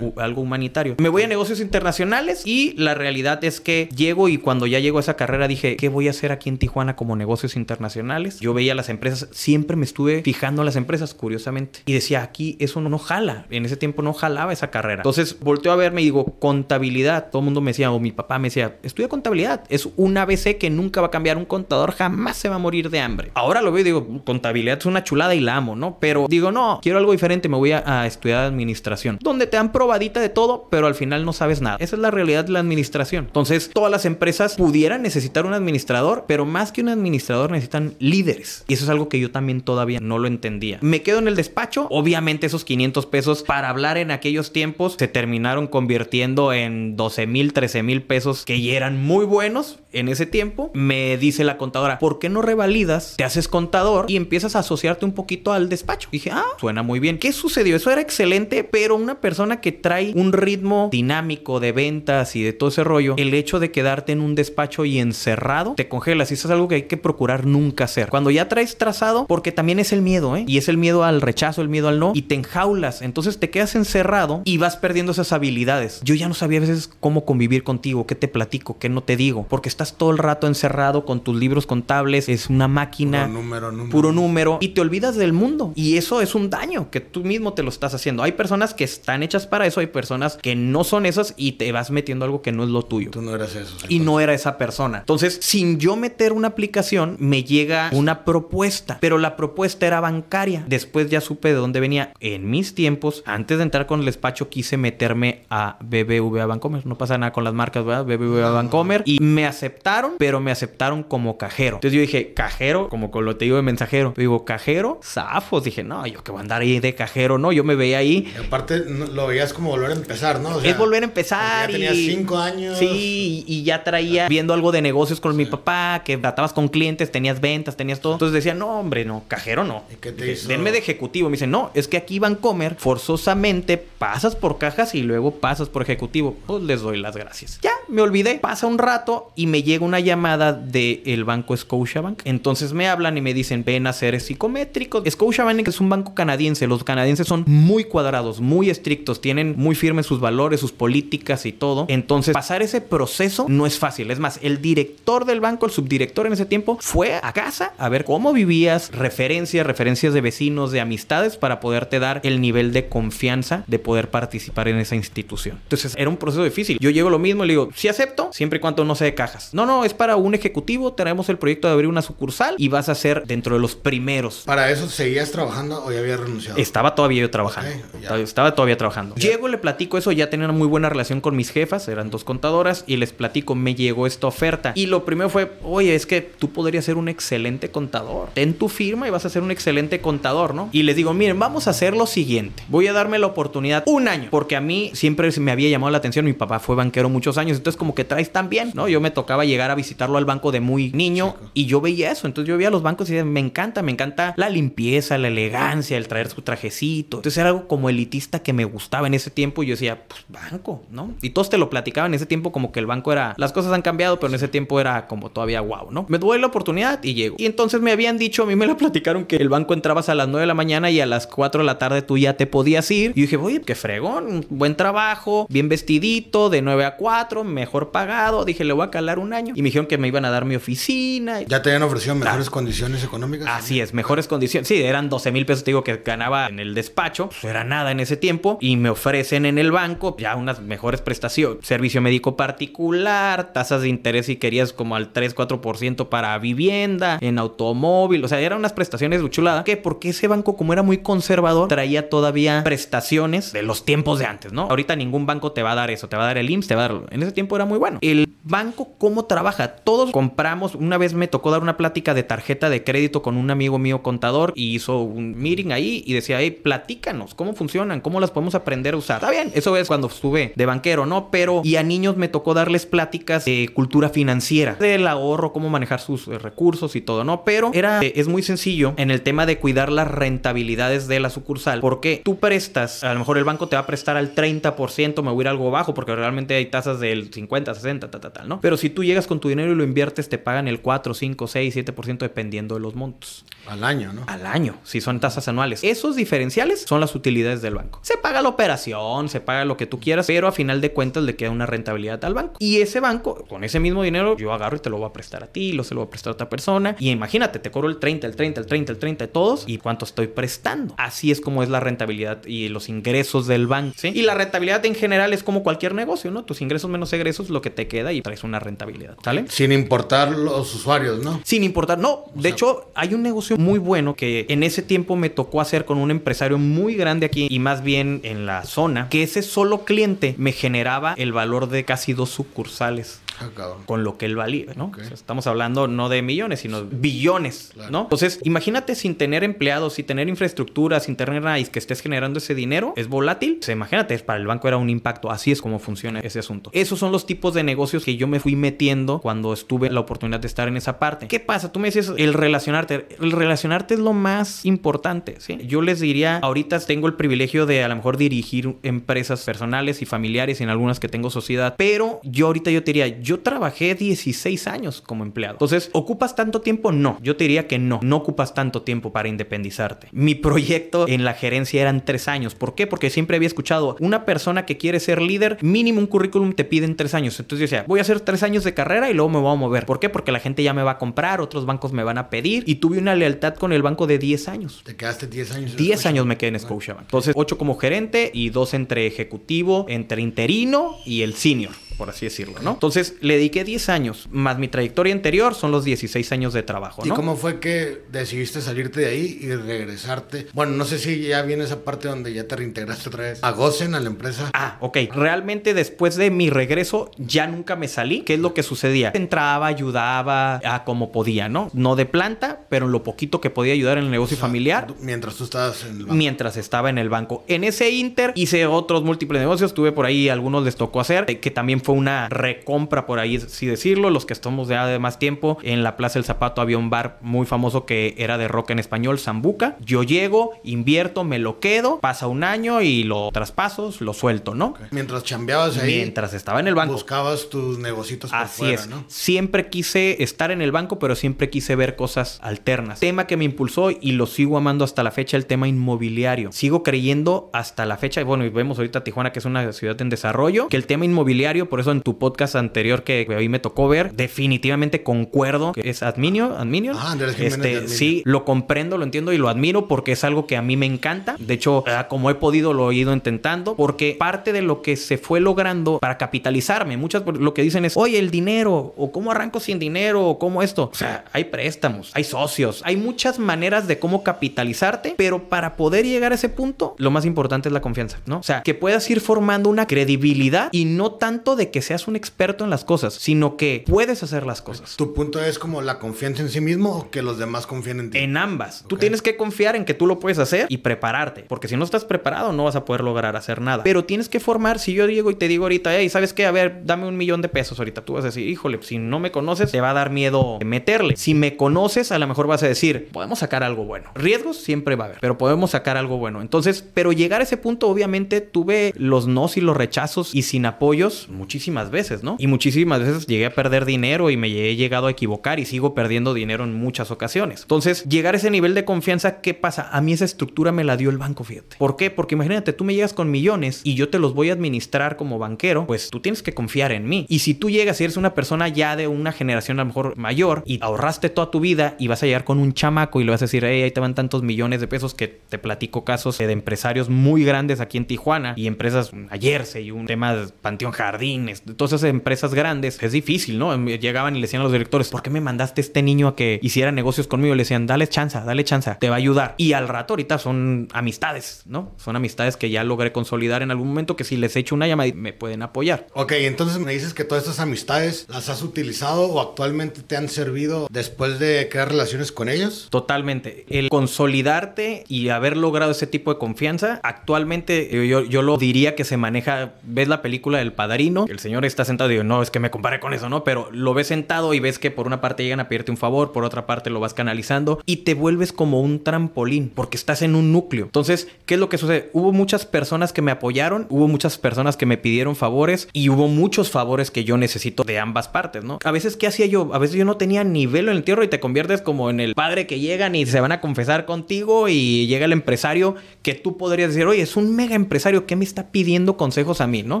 [0.16, 0.96] algo humanitario.
[0.98, 4.98] Me voy a negocios internacionales y la realidad es que llego y cuando ya llego
[4.98, 8.40] a esa carrera dije, ¿qué voy a hacer aquí en Tijuana como negocios internacionales?
[8.40, 12.56] Yo veía las empresas, siempre me estuve fijando en las empresas, curiosamente, y decía, aquí
[12.60, 13.46] eso no, jala.
[13.50, 15.00] En ese tiempo no jalaba esa carrera.
[15.00, 17.30] Entonces volteo a verme y digo, contabilidad.
[17.30, 19.64] Todo el mundo me decía, o mi papá me decía, estudia contabilidad.
[19.68, 21.36] Es un ABC que nunca va a cambiar.
[21.36, 23.30] Un contador jamás se va a morir de hambre.
[23.34, 25.98] Ahora lo veo y digo, contabilidad es una chulada y la amo, ¿no?
[26.00, 30.20] Pero digo, no, quiero algo diferente, me voy a estudiar administración, donde te dan probadita
[30.20, 31.76] de todo, pero al final no sabes nada.
[31.80, 33.26] Esa es la realidad de la administración.
[33.26, 38.64] Entonces, todas las empresas pudieran necesitar un administrador, pero más que un administrador necesitan líderes.
[38.68, 40.78] Y eso es algo que yo también todavía no lo entendía.
[40.82, 41.88] Me quedo en el despacho.
[41.90, 47.52] Obviamente esos 500 pesos para hablar en aquellos tiempos se terminaron convirtiendo en 12 mil,
[47.52, 50.70] 13 mil pesos que ya eran muy buenos en ese tiempo.
[50.74, 53.14] Me dice la contadora, ¿por qué no revalidas?
[53.16, 56.08] Te haces contador y empiezas a asociarte un poquito al despacho.
[56.12, 57.18] dije, ah, suena muy bien.
[57.18, 57.76] ¿Qué sucedió?
[57.76, 62.52] Eso era excelente, pero una persona que trae un ritmo dinámico de ventas y de
[62.52, 66.30] todo ese rollo, el hecho de quedarte en un despacho y encerrado, te congelas.
[66.30, 68.08] Y eso es algo que hay que procurar nunca hacer.
[68.10, 70.44] Cuando ya traes trazado, porque también es el miedo, ¿eh?
[70.46, 73.02] Y es el miedo al rechazo, el miedo al no, y te enjaulas.
[73.02, 76.00] Entonces te quedas encerrado y vas perdiendo esas habilidades.
[76.02, 79.16] Yo ya no sabía a veces cómo convivir contigo, qué te platico, qué no te
[79.16, 83.32] digo, porque estás todo el rato encerrado con tus libros contables, es una máquina, Puro
[83.40, 83.90] número, número.
[83.90, 85.72] puro número, y te olvidas del mundo.
[85.74, 88.22] Y eso es un daño que tú mismo te lo estás haciendo.
[88.22, 91.70] Hay personas que están hechas para eso, hay personas que no son esas y te
[91.72, 93.10] vas metiendo algo que no es lo tuyo.
[93.10, 93.76] Tú no eras eso.
[93.88, 94.98] Y no era esa persona.
[94.98, 100.64] Entonces, sin yo meter una aplicación, me llega una propuesta, pero la propuesta era bancaria.
[100.66, 102.12] Después ya supe de dónde venía.
[102.20, 106.86] En mis tiempos, antes de entrar con el despacho, quise meterme a BBVA Bancomer.
[106.86, 108.06] No pasa nada con las marcas, ¿verdad?
[108.06, 109.02] BBVA Bancomer.
[109.04, 111.76] Y me aceptaron, pero me aceptaron como cajero.
[111.76, 114.14] Entonces yo dije, cajero, como con lo te digo de mensajero.
[114.16, 115.62] Yo digo, cajero, zafos.
[115.64, 117.52] Dije, no, yo que voy a andar ahí de cajero, no.
[117.52, 118.32] Yo me veía ahí.
[118.34, 120.56] Y aparte lo veías como volver a empezar, ¿no?
[120.56, 121.66] O es volver a empezar.
[121.68, 122.78] Ya tenías y- cinco años.
[122.78, 126.68] Sí, y, y ya traía viendo algo de negocios con mi papá, que tratabas con
[126.68, 128.14] clientes, tenías ventas, tenías todo.
[128.14, 129.84] Entonces decía, no, hombre, no, cajero no.
[129.92, 130.48] ¿Y qué te Dije, hizo?
[130.48, 131.28] Denme de ejecutivo.
[131.28, 135.82] Me dice, no, es que aquí Vancomer forzosamente pasas por cajas y luego pasas por
[135.82, 136.36] ejecutivo.
[136.46, 137.58] Pues les doy las gracias.
[137.62, 138.38] Ya, me olvidé.
[138.38, 142.22] Pasa un rato y me llega una llamada del banco Scotiabank.
[142.24, 145.04] Entonces me hablan y me dicen, ven a hacer psicométricos.
[145.08, 146.66] Scotiabank es un banco canadiense.
[146.66, 151.52] Los canadienses son muy cuadrados, muy estrictos, tienen muy firmes sus valores, sus políticas y
[151.52, 151.86] todo.
[151.88, 154.10] Entonces, pasar ese proceso no es fácil.
[154.10, 157.88] Es más, el director del banco, el subdirector en ese tiempo, fue a casa a
[157.88, 162.88] ver cómo vivías, referencias, referencias de vecinos, de amistades, para poderte dar el nivel de
[162.88, 165.58] confianza de poder participar en esa institución.
[165.64, 166.78] Entonces, era un proceso difícil.
[166.80, 169.14] Yo llego lo mismo y le digo, sí acepto, siempre y cuando no sea de
[169.14, 169.50] cajas.
[169.52, 172.88] No, no, es para un ejecutivo, tenemos el proyecto de abrir una sucursal y vas
[172.88, 174.42] a ser dentro de los primeros.
[174.44, 176.58] ¿Para eso seguías trabajando o ya habías renunciado?
[176.58, 177.70] Estaba todavía yo trabajando.
[178.16, 179.14] Estaba todavía trabajando.
[179.16, 182.24] Llego, le platico eso, ya tenía una muy buena relación con mis jefas, eran dos
[182.24, 184.72] contadoras, y les platico, me llegó esta oferta.
[184.74, 188.30] Y lo primero fue, oye, es que tú podrías ser un excelente contador.
[188.34, 190.68] Ten tu firma y vas a ser un excelente contador, ¿no?
[190.72, 192.62] Y les digo, miren, vamos a hacer lo siguiente.
[192.68, 195.98] Voy a darme la oportunidad un año, porque a mí siempre me había llamado la
[195.98, 196.24] atención.
[196.24, 198.88] Mi papá fue banquero muchos años, entonces como que traes tan bien, ¿no?
[198.88, 202.26] Yo me tocaba llegar a visitarlo al banco de muy niño y yo veía eso.
[202.26, 205.96] Entonces yo veía los bancos y decía, me encanta, me encanta la limpieza, la elegancia,
[205.96, 207.18] el traer su trajecito.
[207.18, 209.62] Entonces era algo como elitista que me gustaba en ese tiempo.
[209.62, 211.14] Y yo decía, pues banco, ¿no?
[211.22, 213.72] Y todos te lo platicaban en ese tiempo como que el banco era, las cosas
[213.72, 216.06] han cambiado, pero en ese tiempo era como todavía wow, ¿no?
[216.08, 217.36] Me doy la oportunidad y llego.
[217.38, 220.14] Y entonces me habían dicho, a mí me lo platicaron que el banco entrabas a
[220.14, 222.46] las 9 de la mañana y a las 4 de la tarde tú ya te
[222.46, 223.12] podías ir.
[223.14, 227.90] Y yo dije, oye, qué fregón, buen trabajo, bien vestidito, de 9 a 4, mejor
[227.90, 228.44] pagado.
[228.44, 229.54] Dije, le voy a calar un año.
[229.56, 231.42] Y me dijeron que me iban a dar mi oficina.
[231.42, 233.48] ¿Ya te habían ofrecido mejores condiciones económicas?
[233.50, 234.68] Así es, mejores condiciones.
[234.68, 237.28] Sí, eran 12 mil pesos, te digo, que ganaba en el despacho.
[237.28, 238.58] Pues era nada en ese tiempo.
[238.60, 241.66] Y me ofrecen en el banco ya unas mejores prestaciones.
[241.66, 247.38] Servicio médico particular, tasas de interés si querías como al 3, 4% para vivienda, en
[247.38, 248.24] automóvil.
[248.24, 249.64] O sea, eran unas prestaciones de chulada.
[249.64, 249.76] ¿Qué?
[249.76, 254.52] Porque ese banco, como era muy conservador, traía todavía prestaciones de los tiempos de antes,
[254.52, 254.62] ¿no?
[254.62, 256.08] Ahorita ningún banco te va a dar eso.
[256.08, 257.02] Te va a dar el IMSS, te va a dar...
[257.10, 257.98] En ese tiempo era muy bueno.
[258.00, 259.76] El banco, ¿cómo trabaja?
[259.76, 260.74] Todos compramos.
[260.74, 264.02] Una vez me tocó dar una plática de tarjeta de crédito con un amigo mío
[264.02, 268.00] contador y hizo un meeting ahí y decía, hey, platícanos, ¿cómo funcionan?
[268.00, 269.16] ¿Cómo las podemos aprender a usar?
[269.16, 271.30] Está bien, eso es cuando estuve de banquero, ¿no?
[271.30, 276.00] Pero, y a niños me tocó darles pláticas de cultura financiera, del ahorro, cómo manejar
[276.00, 277.44] sus eh, recursos y todo, ¿no?
[277.44, 281.30] Pero era, eh, es muy sencillo en el tema de cuidar las rentabilidades de la
[281.30, 285.22] sucursal, porque tú prestas, a lo mejor el banco te va a prestar al 30%,
[285.22, 288.32] me voy a ir algo bajo, porque realmente hay tasas del 50, 60, tal, tal,
[288.32, 288.60] tal, ¿no?
[288.60, 291.46] Pero si tú llegas con tu dinero y lo inviertes, te pagan el 4, 5,
[291.46, 293.44] 6, 7% dependiendo de los montos.
[293.66, 294.24] Al año, ¿no?
[294.26, 295.84] Al año, si son tasas anuales.
[295.84, 298.00] Esos diferenciales son las utilidades del banco.
[298.02, 301.22] Se paga la operación, se paga lo que tú quieras, pero a final de cuentas
[301.22, 302.54] le queda una rentabilidad al banco.
[302.58, 305.27] Y ese banco, con ese mismo dinero, yo agarro y te lo voy a prestar
[305.36, 306.96] a ti, lo se lo voy a prestar a otra persona.
[306.98, 309.78] Y imagínate, te cobro el 30, el 30, el 30, el 30 de todos y
[309.78, 310.94] cuánto estoy prestando.
[310.96, 313.94] Así es como es la rentabilidad y los ingresos del banco.
[313.96, 314.08] ¿sí?
[314.14, 316.44] Y la rentabilidad en general es como cualquier negocio, ¿no?
[316.44, 319.16] Tus ingresos menos egresos, lo que te queda y traes una rentabilidad.
[319.22, 319.44] ¿Sale?
[319.48, 321.40] Sin importar los usuarios, ¿no?
[321.44, 322.24] Sin importar, no.
[322.34, 325.84] De sea- hecho, hay un negocio muy bueno que en ese tiempo me tocó hacer
[325.84, 329.84] con un empresario muy grande aquí y más bien en la zona, que ese solo
[329.84, 333.20] cliente me generaba el valor de casi dos sucursales.
[333.40, 333.48] Ah,
[333.86, 334.92] con lo que él valía, ¿no?
[335.12, 338.02] estamos hablando no de millones, sino billones, ¿no?
[338.02, 342.54] Entonces, imagínate sin tener empleados, sin tener infraestructura, sin tener raíz que estés generando ese
[342.54, 343.60] dinero, es volátil.
[343.66, 345.30] O imagínate, para el banco era un impacto.
[345.30, 346.70] Así es como funciona ese asunto.
[346.72, 350.40] Esos son los tipos de negocios que yo me fui metiendo cuando estuve la oportunidad
[350.40, 351.28] de estar en esa parte.
[351.28, 351.72] ¿Qué pasa?
[351.72, 353.06] Tú me dices el relacionarte.
[353.20, 355.58] El relacionarte es lo más importante, ¿sí?
[355.66, 360.06] Yo les diría, ahorita tengo el privilegio de a lo mejor dirigir empresas personales y
[360.06, 363.94] familiares y en algunas que tengo sociedad, pero yo ahorita yo te diría, yo trabajé
[363.94, 365.56] 16 años como empleado.
[365.56, 366.92] Entonces, ¿ocupas tanto tiempo?
[366.92, 367.18] No.
[367.22, 370.08] Yo te diría que no, no ocupas tanto tiempo para independizarte.
[370.12, 372.54] Mi proyecto en la gerencia eran tres años.
[372.54, 372.86] ¿Por qué?
[372.86, 376.96] Porque siempre había escuchado, una persona que quiere ser líder, mínimo un currículum te piden
[376.96, 377.38] tres años.
[377.38, 379.56] Entonces yo decía, voy a hacer tres años de carrera y luego me voy a
[379.56, 379.84] mover.
[379.84, 380.08] ¿Por qué?
[380.08, 382.76] Porque la gente ya me va a comprar, otros bancos me van a pedir y
[382.76, 384.80] tuve una lealtad con el banco de 10 años.
[384.84, 385.76] ¿Te quedaste 10 años?
[385.76, 387.04] 10 años me quedé en Scotiabank.
[387.04, 392.26] Entonces, 8 como gerente y 2 entre ejecutivo, entre interino y el senior por así
[392.26, 392.72] decirlo, ¿no?
[392.72, 397.02] Entonces le dediqué 10 años, más mi trayectoria anterior son los 16 años de trabajo,
[397.04, 397.12] ¿no?
[397.12, 400.46] ¿Y cómo fue que decidiste salirte de ahí y regresarte?
[400.52, 403.50] Bueno, no sé si ya viene esa parte donde ya te reintegraste otra vez a
[403.50, 404.50] Gozen, a la empresa.
[404.54, 404.98] Ah, ok.
[405.12, 408.20] Realmente después de mi regreso ya nunca me salí.
[408.20, 409.10] ¿Qué es lo que sucedía?
[409.14, 411.70] Entraba, ayudaba a como podía, ¿no?
[411.72, 414.86] No de planta, pero en lo poquito que podía ayudar en el negocio familiar.
[415.00, 416.14] Mientras tú estabas en el banco.
[416.14, 417.44] Mientras estaba en el banco.
[417.48, 419.74] En ese inter hice otros múltiples negocios.
[419.74, 423.64] Tuve por ahí algunos les tocó hacer, que también fue una recompra, por ahí así
[423.64, 424.10] decirlo.
[424.10, 427.16] Los que estamos ya de más tiempo, en la Plaza del Zapato había un bar
[427.22, 429.78] muy famoso que era de rock en español, Zambuca.
[429.80, 434.74] Yo llego, invierto, me lo quedo, pasa un año y lo traspaso, lo suelto, ¿no?
[434.90, 435.94] Mientras chambeabas ahí.
[435.94, 436.92] Mientras estaba en el banco.
[436.92, 438.86] Buscabas tus negocios por Así es.
[439.06, 443.00] Siempre quise estar en el banco, pero siempre quise ver cosas alternas.
[443.00, 446.52] Tema que me impulsó y lo sigo amando hasta la fecha, el tema inmobiliario.
[446.52, 450.10] Sigo creyendo hasta la fecha, bueno, y vemos ahorita Tijuana, que es una ciudad en
[450.10, 453.58] desarrollo, que el tema inmobiliario, por eso en tu podcast anterior que a mí me
[453.58, 456.92] tocó ver, definitivamente concuerdo que es Adminio, Adminio.
[456.96, 460.56] Ah, Andrés este, sí, lo comprendo, lo entiendo y lo admiro porque es algo que
[460.56, 461.36] a mí me encanta.
[461.38, 464.96] De hecho, ah, como he podido lo he ido intentando porque parte de lo que
[464.96, 469.30] se fue logrando para capitalizarme, muchas lo que dicen es, "Oye, el dinero o cómo
[469.30, 473.86] arranco sin dinero o cómo esto." O sea, hay préstamos, hay socios, hay muchas maneras
[473.86, 477.80] de cómo capitalizarte, pero para poder llegar a ese punto, lo más importante es la
[477.80, 478.38] confianza, ¿no?
[478.38, 482.16] O sea, que puedas ir formando una credibilidad y no tanto de que seas un
[482.16, 484.96] experto en las cosas, sino que puedes hacer las cosas.
[484.96, 488.10] ¿Tu punto es como la confianza en sí mismo o que los demás confíen en
[488.10, 488.18] ti?
[488.18, 488.84] En ambas.
[488.88, 491.84] Tú tienes que confiar en que tú lo puedes hacer y prepararte, porque si no
[491.84, 493.82] estás preparado no vas a poder lograr hacer nada.
[493.84, 496.46] Pero tienes que formar, si yo llego y te digo ahorita, hey, ¿sabes qué?
[496.46, 498.04] A ver, dame un millón de pesos ahorita.
[498.04, 501.16] Tú vas a decir, híjole, si no me conoces, te va a dar miedo meterle.
[501.16, 504.10] Si me conoces, a lo mejor vas a decir, podemos sacar algo bueno.
[504.14, 506.40] Riesgos siempre va a haber, pero podemos sacar algo bueno.
[506.40, 510.66] Entonces, pero llegar a ese punto, obviamente, tuve los nos y los rechazos y sin
[510.66, 512.36] apoyos muchísimas veces, ¿no?
[512.38, 515.94] Y muchísimas veces llegué a perder dinero y me he llegado a equivocar y sigo
[515.94, 517.62] perdiendo dinero en muchas ocasiones.
[517.62, 519.88] Entonces, llegar a ese nivel de confianza, ¿qué pasa?
[519.90, 521.78] A mí esa estructura me la dio el banco, fíjate.
[521.78, 522.10] ¿Por qué?
[522.10, 525.38] Porque imagínate, tú me llegas con millones y yo te los voy a administrar como
[525.38, 527.24] banquero, pues tú tienes que confiar en mí.
[527.30, 530.18] Y si tú llegas y eres una persona ya de una generación a lo mejor
[530.18, 533.30] mayor y ahorraste toda tu vida y vas a llegar con un chamaco y le
[533.30, 536.36] vas a decir, hey, ahí te van tantos millones de pesos que te platico casos
[536.36, 540.92] de empresarios muy grandes aquí en Tijuana y empresas ayer y un tema de Panteón
[541.38, 543.76] Jardines, todas esas empresas grandes, es difícil, ¿no?
[543.86, 546.58] Llegaban y le decían a los directores, ¿por qué me mandaste este niño a que
[546.62, 547.54] hiciera negocios conmigo?
[547.54, 549.54] Le decían, dale chance, dale chance, te va a ayudar.
[549.56, 551.92] Y al rato ahorita son amistades, ¿no?
[551.96, 555.10] Son amistades que ya logré consolidar en algún momento que si les echo una llamada
[555.14, 556.06] me pueden apoyar.
[556.14, 560.28] Ok, entonces me dices que todas estas amistades las has utilizado o actualmente te han
[560.28, 562.88] servido después de crear relaciones con ellos?
[562.90, 563.64] Totalmente.
[563.68, 569.04] El consolidarte y haber logrado ese tipo de confianza, actualmente yo, yo lo diría que
[569.04, 572.50] se maneja, ves la película del Padrino, el señor está sentado y digo, no, es
[572.50, 573.44] que me compare con eso, ¿no?
[573.44, 576.32] Pero lo ves sentado y ves que por una parte llegan a pedirte un favor,
[576.32, 580.34] por otra parte lo vas canalizando y te vuelves como un trampolín porque estás en
[580.34, 580.86] un núcleo.
[580.86, 582.10] Entonces, ¿qué es lo que sucede?
[582.12, 586.28] Hubo muchas personas que me apoyaron, hubo muchas personas que me pidieron favores y hubo
[586.28, 588.78] muchos favores que yo necesito de ambas partes, ¿no?
[588.84, 589.70] A veces, ¿qué hacía yo?
[589.72, 592.34] A veces yo no tenía nivel en el tierra y te conviertes como en el
[592.34, 596.56] padre que llegan y se van a confesar contigo y llega el empresario que tú
[596.56, 600.00] podrías decir, oye, es un mega empresario que me está pidiendo consejos a mí, ¿no?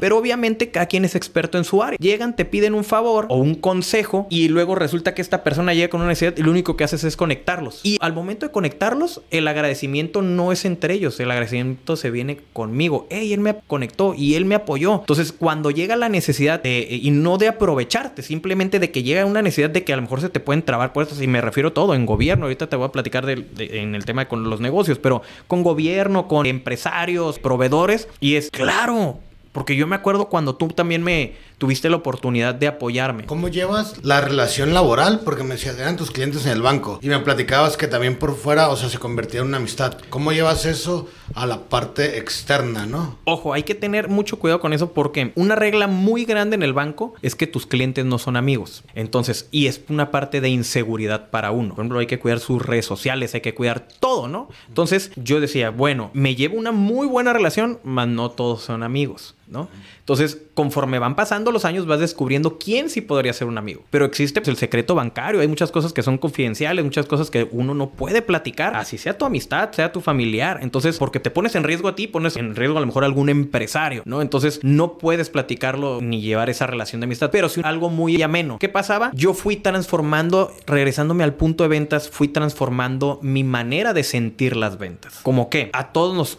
[0.00, 1.98] Pero obviamente cada quien es experto en su área.
[2.00, 5.88] Llegan, te piden un favor o un consejo y luego resulta que esta persona llega
[5.88, 7.80] con una necesidad y lo único que haces es conectarlos.
[7.82, 12.40] Y al momento de conectarlos, el agradecimiento no es entre ellos, el agradecimiento se viene
[12.52, 13.06] conmigo.
[13.10, 15.00] Hey, él me conectó y él me apoyó.
[15.00, 19.42] Entonces, cuando llega la necesidad de, y no de aprovecharte, simplemente de que llega una
[19.42, 21.94] necesidad de que a lo mejor se te pueden trabar puestos, y me refiero todo
[21.94, 25.22] en gobierno, ahorita te voy a platicar de, en el tema con los negocios, pero
[25.46, 29.18] con gobierno, con empresarios, proveedores, y es claro,
[29.52, 33.26] Porque yo me acuerdo cuando tú también me tuviste la oportunidad de apoyarme.
[33.26, 35.20] ¿Cómo llevas la relación laboral?
[35.24, 36.98] Porque me decías, eran tus clientes en el banco.
[37.02, 39.98] Y me platicabas que también por fuera, o sea, se convertía en una amistad.
[40.08, 43.18] ¿Cómo llevas eso a la parte externa, no?
[43.24, 46.72] Ojo, hay que tener mucho cuidado con eso porque una regla muy grande en el
[46.72, 48.84] banco es que tus clientes no son amigos.
[48.94, 51.74] Entonces, y es una parte de inseguridad para uno.
[51.74, 54.48] Por ejemplo, hay que cuidar sus redes sociales, hay que cuidar todo, ¿no?
[54.68, 59.34] Entonces, yo decía, bueno, me llevo una muy buena relación, mas no todos son amigos.
[59.50, 59.68] ¿No?
[60.00, 63.84] Entonces, conforme van pasando los años, vas descubriendo quién sí podría ser un amigo.
[63.90, 67.48] Pero existe pues, el secreto bancario, hay muchas cosas que son confidenciales, muchas cosas que
[67.50, 70.60] uno no puede platicar, así sea tu amistad, sea tu familiar.
[70.62, 73.06] Entonces, porque te pones en riesgo a ti, pones en riesgo a lo mejor a
[73.06, 74.22] algún empresario, ¿no?
[74.22, 78.58] Entonces, no puedes platicarlo ni llevar esa relación de amistad, pero sí algo muy ameno.
[78.58, 79.10] ¿Qué pasaba?
[79.14, 84.78] Yo fui transformando, regresándome al punto de ventas, fui transformando mi manera de sentir las
[84.78, 85.20] ventas.
[85.22, 86.38] Como que a todos nos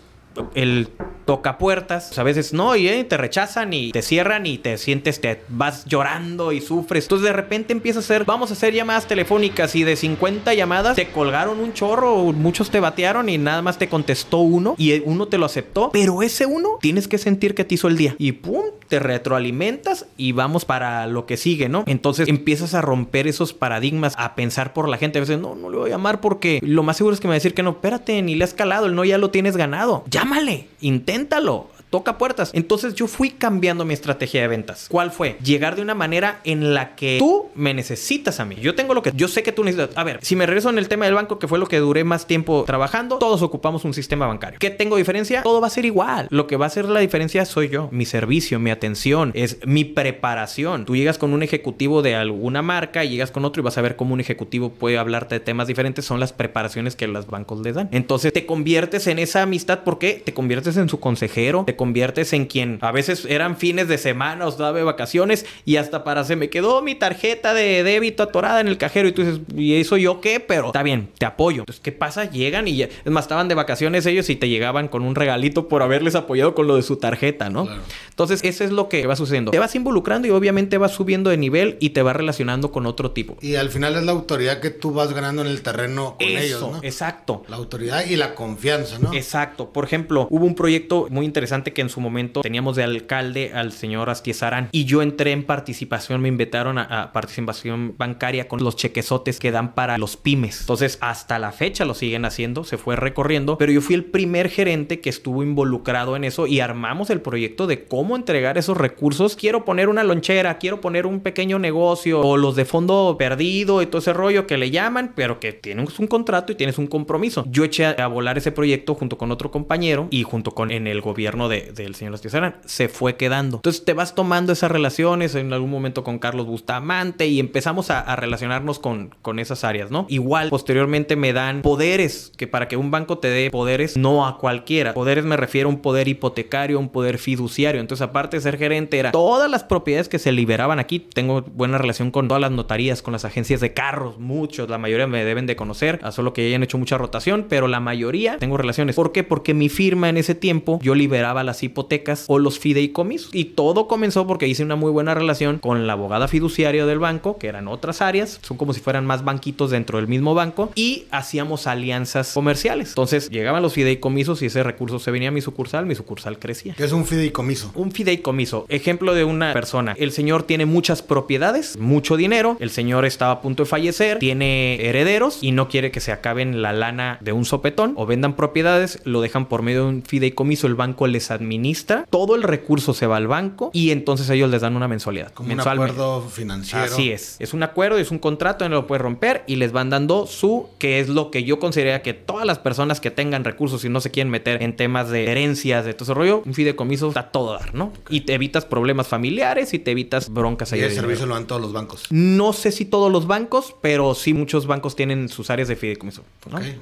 [0.55, 0.89] el
[1.29, 2.17] toca puertas.
[2.17, 5.85] a veces no, y eh, te rechazan y te cierran y te sientes, te vas
[5.85, 7.03] llorando y sufres.
[7.05, 10.95] Entonces de repente empieza a hacer, vamos a hacer llamadas telefónicas y de 50 llamadas
[10.95, 15.27] te colgaron un chorro, muchos te batearon y nada más te contestó uno y uno
[15.27, 15.91] te lo aceptó.
[15.91, 18.15] Pero ese uno tienes que sentir que te hizo el día.
[18.17, 21.83] Y pum, te retroalimentas y vamos para lo que sigue, ¿no?
[21.85, 25.19] Entonces empiezas a romper esos paradigmas, a pensar por la gente.
[25.19, 27.33] A veces, no, no le voy a llamar porque lo más seguro es que me
[27.33, 29.55] va a decir que no, espérate, ni le has calado, el no ya lo tienes
[29.55, 30.03] ganado.
[30.29, 32.51] Llámale, inténtalo toca puertas.
[32.53, 34.87] Entonces yo fui cambiando mi estrategia de ventas.
[34.89, 35.37] ¿Cuál fue?
[35.43, 38.55] Llegar de una manera en la que tú me necesitas a mí.
[38.61, 39.97] Yo tengo lo que yo sé que tú necesitas.
[39.97, 42.03] A ver, si me regreso en el tema del banco, que fue lo que duré
[42.03, 44.59] más tiempo trabajando, todos ocupamos un sistema bancario.
[44.59, 45.43] ¿Qué tengo diferencia?
[45.43, 46.27] Todo va a ser igual.
[46.29, 49.85] Lo que va a hacer la diferencia soy yo, mi servicio, mi atención, es mi
[49.85, 50.85] preparación.
[50.85, 53.81] Tú llegas con un ejecutivo de alguna marca y llegas con otro y vas a
[53.81, 56.05] ver cómo un ejecutivo puede hablarte de temas diferentes.
[56.05, 57.89] Son las preparaciones que los bancos les dan.
[57.91, 62.45] Entonces te conviertes en esa amistad porque te conviertes en su consejero, te conviertes en
[62.45, 66.49] quien a veces eran fines de semana o daba vacaciones y hasta para se me
[66.49, 70.19] quedó mi tarjeta de débito atorada en el cajero y tú dices, ¿y eso yo
[70.19, 70.41] qué?
[70.41, 71.61] Pero está bien, te apoyo.
[71.61, 72.29] Entonces, ¿qué pasa?
[72.29, 75.69] Llegan y ya, es más, estaban de vacaciones ellos y te llegaban con un regalito
[75.69, 77.69] por haberles apoyado con lo de su tarjeta, ¿no?
[78.09, 79.51] Entonces, eso es lo que va sucediendo.
[79.51, 83.11] Te vas involucrando y obviamente vas subiendo de nivel y te vas relacionando con otro
[83.11, 83.37] tipo.
[83.39, 86.59] Y al final es la autoridad que tú vas ganando en el terreno con ellos,
[86.61, 86.79] ¿no?
[86.83, 87.43] Exacto.
[87.47, 89.13] La autoridad y la confianza, ¿no?
[89.13, 89.71] Exacto.
[89.71, 93.71] Por ejemplo, hubo un proyecto muy interesante que en su momento teníamos de alcalde al
[93.71, 99.39] señor Astiezarán y yo entré en participación, me invitaron a, participación bancaria con los chequesotes
[99.39, 100.61] que dan para los pymes.
[100.61, 104.49] Entonces, hasta la fecha lo siguen haciendo, se fue recorriendo, pero yo fui el primer
[104.49, 109.35] gerente que estuvo involucrado en eso y armamos el proyecto de cómo entregar esos recursos.
[109.35, 113.85] Quiero poner una lonchera, quiero poner un pequeño negocio o los de fondo perdido y
[113.85, 117.45] todo ese rollo que le llaman, pero que tienes un contrato y tienes un compromiso.
[117.49, 121.01] Yo eché a volar ese proyecto junto con otro compañero y junto con en el
[121.01, 123.57] gobierno de del señor Astizarán, se fue quedando.
[123.57, 128.15] Entonces te vas tomando esas relaciones en algún momento con Carlos Bustamante y empezamos a,
[128.15, 130.05] relacionarnos con, con esas áreas, ¿no?
[130.09, 134.37] Igual, posteriormente me dan poderes, que para que un banco te dé poderes, no a
[134.37, 134.93] cualquiera.
[134.93, 137.81] Poderes me refiero a un poder hipotecario, un poder fiduciario.
[137.81, 140.99] Entonces, aparte de ser gerente, era todas las propiedades que se liberaban aquí.
[140.99, 145.07] Tengo buena relación con todas las notarías, con las agencias de carros, muchos, la mayoría
[145.07, 148.57] me deben de conocer, a solo que hayan hecho mucha rotación, pero la mayoría tengo
[148.57, 148.95] relaciones.
[148.95, 149.23] ¿Por qué?
[149.23, 153.33] Porque mi firma en ese tiempo yo liberaba las hipotecas o los fideicomisos.
[153.33, 157.37] Y todo comenzó porque hice una muy buena relación con la abogada fiduciaria del banco,
[157.37, 161.05] que eran otras áreas, son como si fueran más banquitos dentro del mismo banco, y
[161.11, 162.89] hacíamos alianzas comerciales.
[162.89, 166.73] Entonces llegaban los fideicomisos y ese recurso se venía a mi sucursal, mi sucursal crecía.
[166.75, 167.71] ¿Qué es un fideicomiso?
[167.75, 169.95] Un fideicomiso, ejemplo de una persona.
[169.97, 174.85] El señor tiene muchas propiedades, mucho dinero, el señor estaba a punto de fallecer, tiene
[174.87, 178.99] herederos y no quiere que se acaben la lana de un sopetón o vendan propiedades,
[179.03, 183.07] lo dejan por medio de un fideicomiso, el banco les administra, todo el recurso se
[183.07, 185.31] va al banco y entonces ellos les dan una mensualidad.
[185.33, 186.85] Como un acuerdo financiero.
[186.85, 187.35] Así es.
[187.39, 190.67] Es un acuerdo, es un contrato, no lo puedes romper y les van dando su,
[190.77, 194.01] que es lo que yo consideraría que todas las personas que tengan recursos y no
[194.01, 197.53] se quieren meter en temas de herencias, de todo ese rollo, un fideicomiso está todo
[197.53, 197.91] dar, ¿no?
[198.09, 200.81] Y te evitas problemas familiares y te evitas broncas ahí.
[200.81, 202.03] Y el servicio lo dan todos los bancos.
[202.09, 206.23] No sé si todos los bancos, pero sí muchos bancos tienen sus áreas de fideicomiso.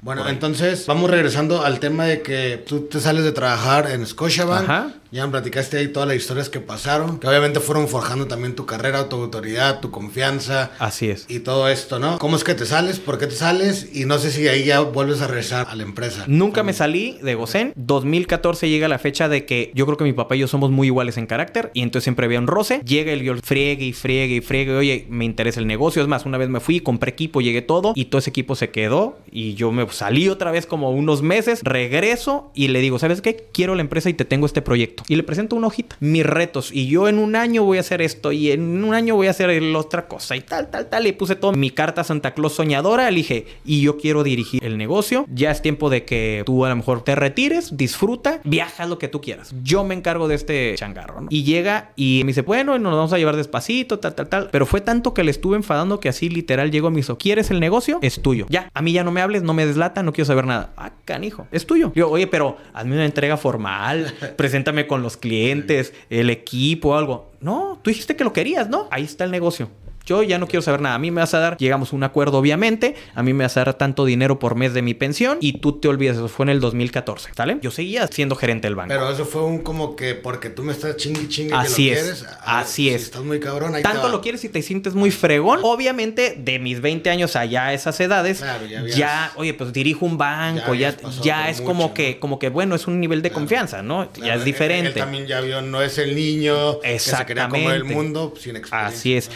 [0.02, 4.02] Bueno, entonces vamos regresando al tema de que tú te sales de trabajar en
[4.48, 4.92] Scotiabank Ajá.
[5.12, 8.66] Ya me platicaste ahí todas las historias que pasaron, que obviamente fueron forjando también tu
[8.66, 10.72] carrera, tu autoridad, tu confianza.
[10.80, 11.26] Así es.
[11.30, 12.20] Y todo esto, ¿no?
[12.20, 13.00] ¿Cómo es que te sales?
[13.00, 13.88] ¿Por qué te sales?
[13.94, 16.26] Y no sé si ahí ya vuelves a regresar a la empresa.
[16.28, 17.74] Nunca me salí de Gozen.
[17.76, 20.88] 2014 llega la fecha de que yo creo que mi papá y yo somos muy
[20.88, 22.82] iguales en carácter y entonces siempre había un roce.
[22.86, 24.76] Llega el yo friegue y friegue y friegue.
[24.76, 26.02] Oye, me interesa el negocio.
[26.02, 28.72] Es más, una vez me fui, compré equipo, llegué todo y todo ese equipo se
[28.72, 33.22] quedó y yo me salí otra vez como unos meses, regreso y le digo, ¿sabes
[33.22, 33.48] qué?
[33.54, 36.72] Quiero la empresa y te tengo este proyecto Y le presento una hojita, mis retos.
[36.72, 39.32] Y yo en un año voy a hacer esto y en un año voy a
[39.32, 41.08] hacer la otra cosa y tal, tal, tal.
[41.08, 43.08] Y puse todo mi carta Santa Claus soñadora.
[43.08, 45.26] Elige y yo quiero dirigir el negocio.
[45.30, 49.08] Ya es tiempo de que tú a lo mejor te retires, disfruta, viaja lo que
[49.08, 49.54] tú quieras.
[49.64, 51.26] Yo me encargo de este changarro.
[51.30, 54.50] Y llega y me dice, bueno, nos vamos a llevar despacito, tal, tal, tal.
[54.52, 57.52] Pero fue tanto que le estuve enfadando que así literal llegó a mi hizo, ¿quieres
[57.52, 58.00] el negocio?
[58.02, 58.46] Es tuyo.
[58.50, 60.74] Ya, a mí ya no me hables, no me deslata, no quiero saber nada.
[60.78, 61.92] Ah, canijo, es tuyo.
[61.96, 67.32] Yo, oye, pero hazme una entrega formal, preséntame con los clientes, el equipo, algo.
[67.42, 68.88] No, tú dijiste que lo querías, ¿no?
[68.92, 69.70] Ahí está el negocio.
[70.08, 70.96] Yo ya no quiero saber nada.
[70.96, 72.96] A mí me vas a dar, llegamos a un acuerdo, obviamente.
[73.14, 75.74] A mí me vas a dar tanto dinero por mes de mi pensión y tú
[75.80, 76.16] te olvidas.
[76.16, 77.58] Eso fue en el 2014, ¿sale?
[77.62, 78.88] Yo seguía siendo gerente del banco.
[78.90, 81.98] Pero eso fue un como que porque tú me estás chingui chingue Así que lo
[81.98, 82.04] es.
[82.04, 82.26] quieres.
[82.42, 83.04] Ah, Así es.
[83.04, 83.76] Estás muy cabrón.
[83.76, 85.60] Ahí Tanto lo quieres y te sientes muy fregón.
[85.64, 90.18] Obviamente, de mis 20 años allá a esas edades, Claro, ya oye, pues dirijo un
[90.18, 91.94] banco, Ya ya, es mucho, como ¿no?
[91.94, 94.10] que, como que bueno, es un nivel de confianza, ¿no?
[94.12, 94.88] Claro, ya es diferente.
[94.90, 97.94] Él, también ya vio, no es el niño que se quería comer el Exactamente.
[97.96, 98.98] mundo sin experiencia.
[98.98, 99.30] Así es.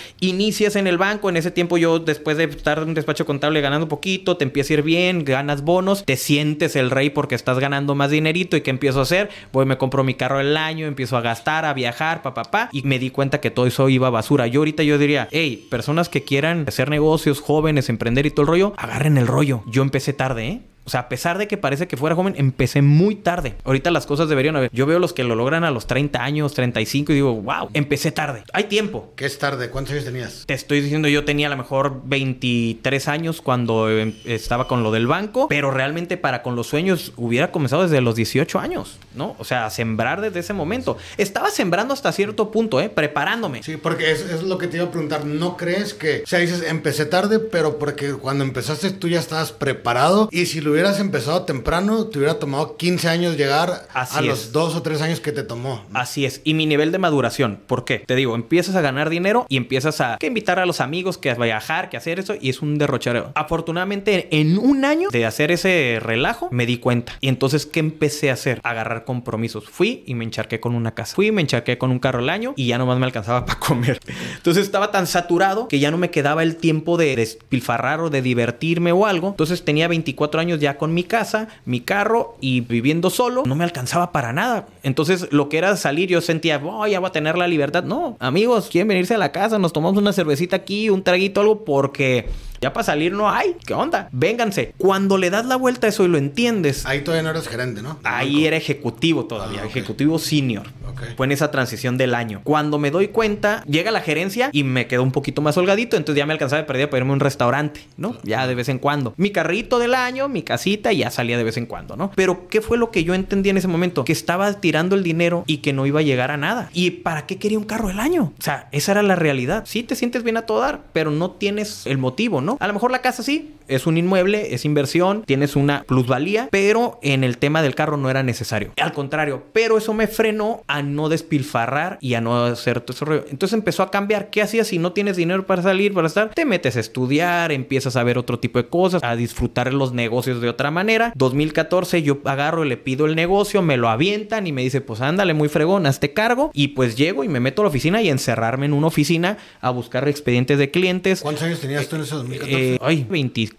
[0.61, 3.87] En el banco, en ese tiempo yo después de estar en un despacho contable ganando
[3.87, 7.95] poquito, te empieza a ir bien, ganas bonos, te sientes el rey porque estás ganando
[7.95, 9.29] más dinerito y ¿qué empiezo a hacer?
[9.51, 12.69] Voy, me compro mi carro el año, empiezo a gastar, a viajar, pa, pa, pa,
[12.71, 14.45] y me di cuenta que todo eso iba a basura.
[14.45, 18.47] Yo ahorita yo diría, hey, personas que quieran hacer negocios, jóvenes, emprender y todo el
[18.49, 19.63] rollo, agarren el rollo.
[19.65, 20.61] Yo empecé tarde, ¿eh?
[20.91, 23.55] O sea, a pesar de que parece que fuera joven, empecé muy tarde.
[23.63, 24.69] Ahorita las cosas deberían haber.
[24.73, 28.11] Yo veo los que lo logran a los 30 años, 35 y digo, wow, empecé
[28.11, 28.43] tarde.
[28.51, 29.13] Hay tiempo.
[29.15, 29.69] ¿Qué es tarde?
[29.69, 30.43] ¿Cuántos años tenías?
[30.45, 34.91] Te estoy diciendo, yo tenía a lo mejor 23 años cuando em, estaba con lo
[34.91, 39.37] del banco, pero realmente para con los sueños hubiera comenzado desde los 18 años, ¿no?
[39.39, 40.97] O sea, a sembrar desde ese momento.
[41.17, 42.89] Estaba sembrando hasta cierto punto, ¿eh?
[42.89, 43.63] Preparándome.
[43.63, 45.25] Sí, porque es, es lo que te iba a preguntar.
[45.25, 49.53] ¿No crees que, o sea, dices, empecé tarde, pero porque cuando empezaste tú ya estabas
[49.53, 54.21] preparado y si lo hubieras empezado temprano, te hubiera tomado 15 años llegar Así a
[54.21, 54.25] es.
[54.25, 55.85] los dos o tres años que te tomó?
[55.93, 56.41] Así es.
[56.43, 57.99] Y mi nivel de maduración, ¿por qué?
[57.99, 61.29] Te digo, empiezas a ganar dinero y empiezas a que invitar a los amigos, que
[61.29, 63.31] a viajar, que hacer eso, y es un derrochadero.
[63.35, 67.13] Afortunadamente, en un año de hacer ese relajo, me di cuenta.
[67.21, 68.59] Y entonces, ¿qué empecé a hacer?
[68.63, 69.65] Agarrar compromisos.
[69.69, 71.15] Fui y me encharqué con una casa.
[71.15, 73.59] Fui y me encharqué con un carro al año y ya nomás me alcanzaba para
[73.59, 73.99] comer.
[74.37, 78.21] Entonces estaba tan saturado que ya no me quedaba el tiempo de despilfarrar o de
[78.21, 79.29] divertirme o algo.
[79.29, 83.43] Entonces tenía 24 años ya con mi casa, mi carro y viviendo solo.
[83.45, 84.67] No me alcanzaba para nada.
[84.83, 87.83] Entonces lo que era salir yo sentía, oh, ya voy a tener la libertad.
[87.83, 91.65] No, amigos, quieren venirse a la casa, nos tomamos una cervecita aquí, un traguito, algo,
[91.65, 92.29] porque
[92.61, 93.55] ya para salir no hay.
[93.65, 94.07] ¿Qué onda?
[94.11, 94.73] Vénganse.
[94.77, 97.81] Cuando le das la vuelta a eso y lo entiendes, Ahí todavía no eres gerente,
[97.81, 97.99] ¿no?
[98.03, 100.67] Ahí era ejecutivo todavía, Ah, ejecutivo senior.
[100.89, 101.01] Ok.
[101.17, 102.41] Fue en esa transición del año.
[102.43, 106.19] Cuando me doy cuenta, llega la gerencia y me quedó un poquito más holgadito, entonces
[106.19, 108.15] ya me alcanzaba de perdida para irme a un restaurante, ¿no?
[108.23, 109.13] Ya de vez en cuando.
[109.17, 112.11] Mi carrito del año, mi casita, y ya salía de vez en cuando, ¿no?
[112.15, 114.05] Pero ¿qué fue lo que yo entendí en ese momento?
[114.05, 116.69] Que estaba tirando el dinero y que no iba a llegar a nada.
[116.73, 118.33] ¿Y para qué quería un carro del año?
[118.37, 119.63] O sea, esa era la realidad.
[119.65, 122.50] Sí te sientes bien a todo dar, pero no tienes el motivo, ¿no?
[122.59, 126.99] A lo mejor la casa sí, es un inmueble, es inversión, tienes una plusvalía, pero
[127.01, 128.71] en el tema del carro no era necesario.
[128.81, 133.05] Al contrario, pero eso me frenó a no despilfarrar y a no hacer todo ese
[133.05, 133.25] rollo.
[133.29, 134.29] Entonces empezó a cambiar.
[134.29, 136.33] ¿Qué hacías si no tienes dinero para salir, para estar?
[136.33, 140.41] Te metes a estudiar, empiezas a ver otro tipo de cosas, a disfrutar los negocios
[140.41, 141.13] de otra manera.
[141.15, 145.01] 2014 yo agarro y le pido el negocio, me lo avientan y me dice, pues
[145.01, 146.51] ándale, muy fregón, hazte cargo.
[146.53, 149.69] Y pues llego y me meto a la oficina y encerrarme en una oficina a
[149.69, 151.21] buscar expedientes de clientes.
[151.21, 152.73] ¿Cuántos años tenías tú en ese 2014?
[152.73, 153.05] Eh, ay,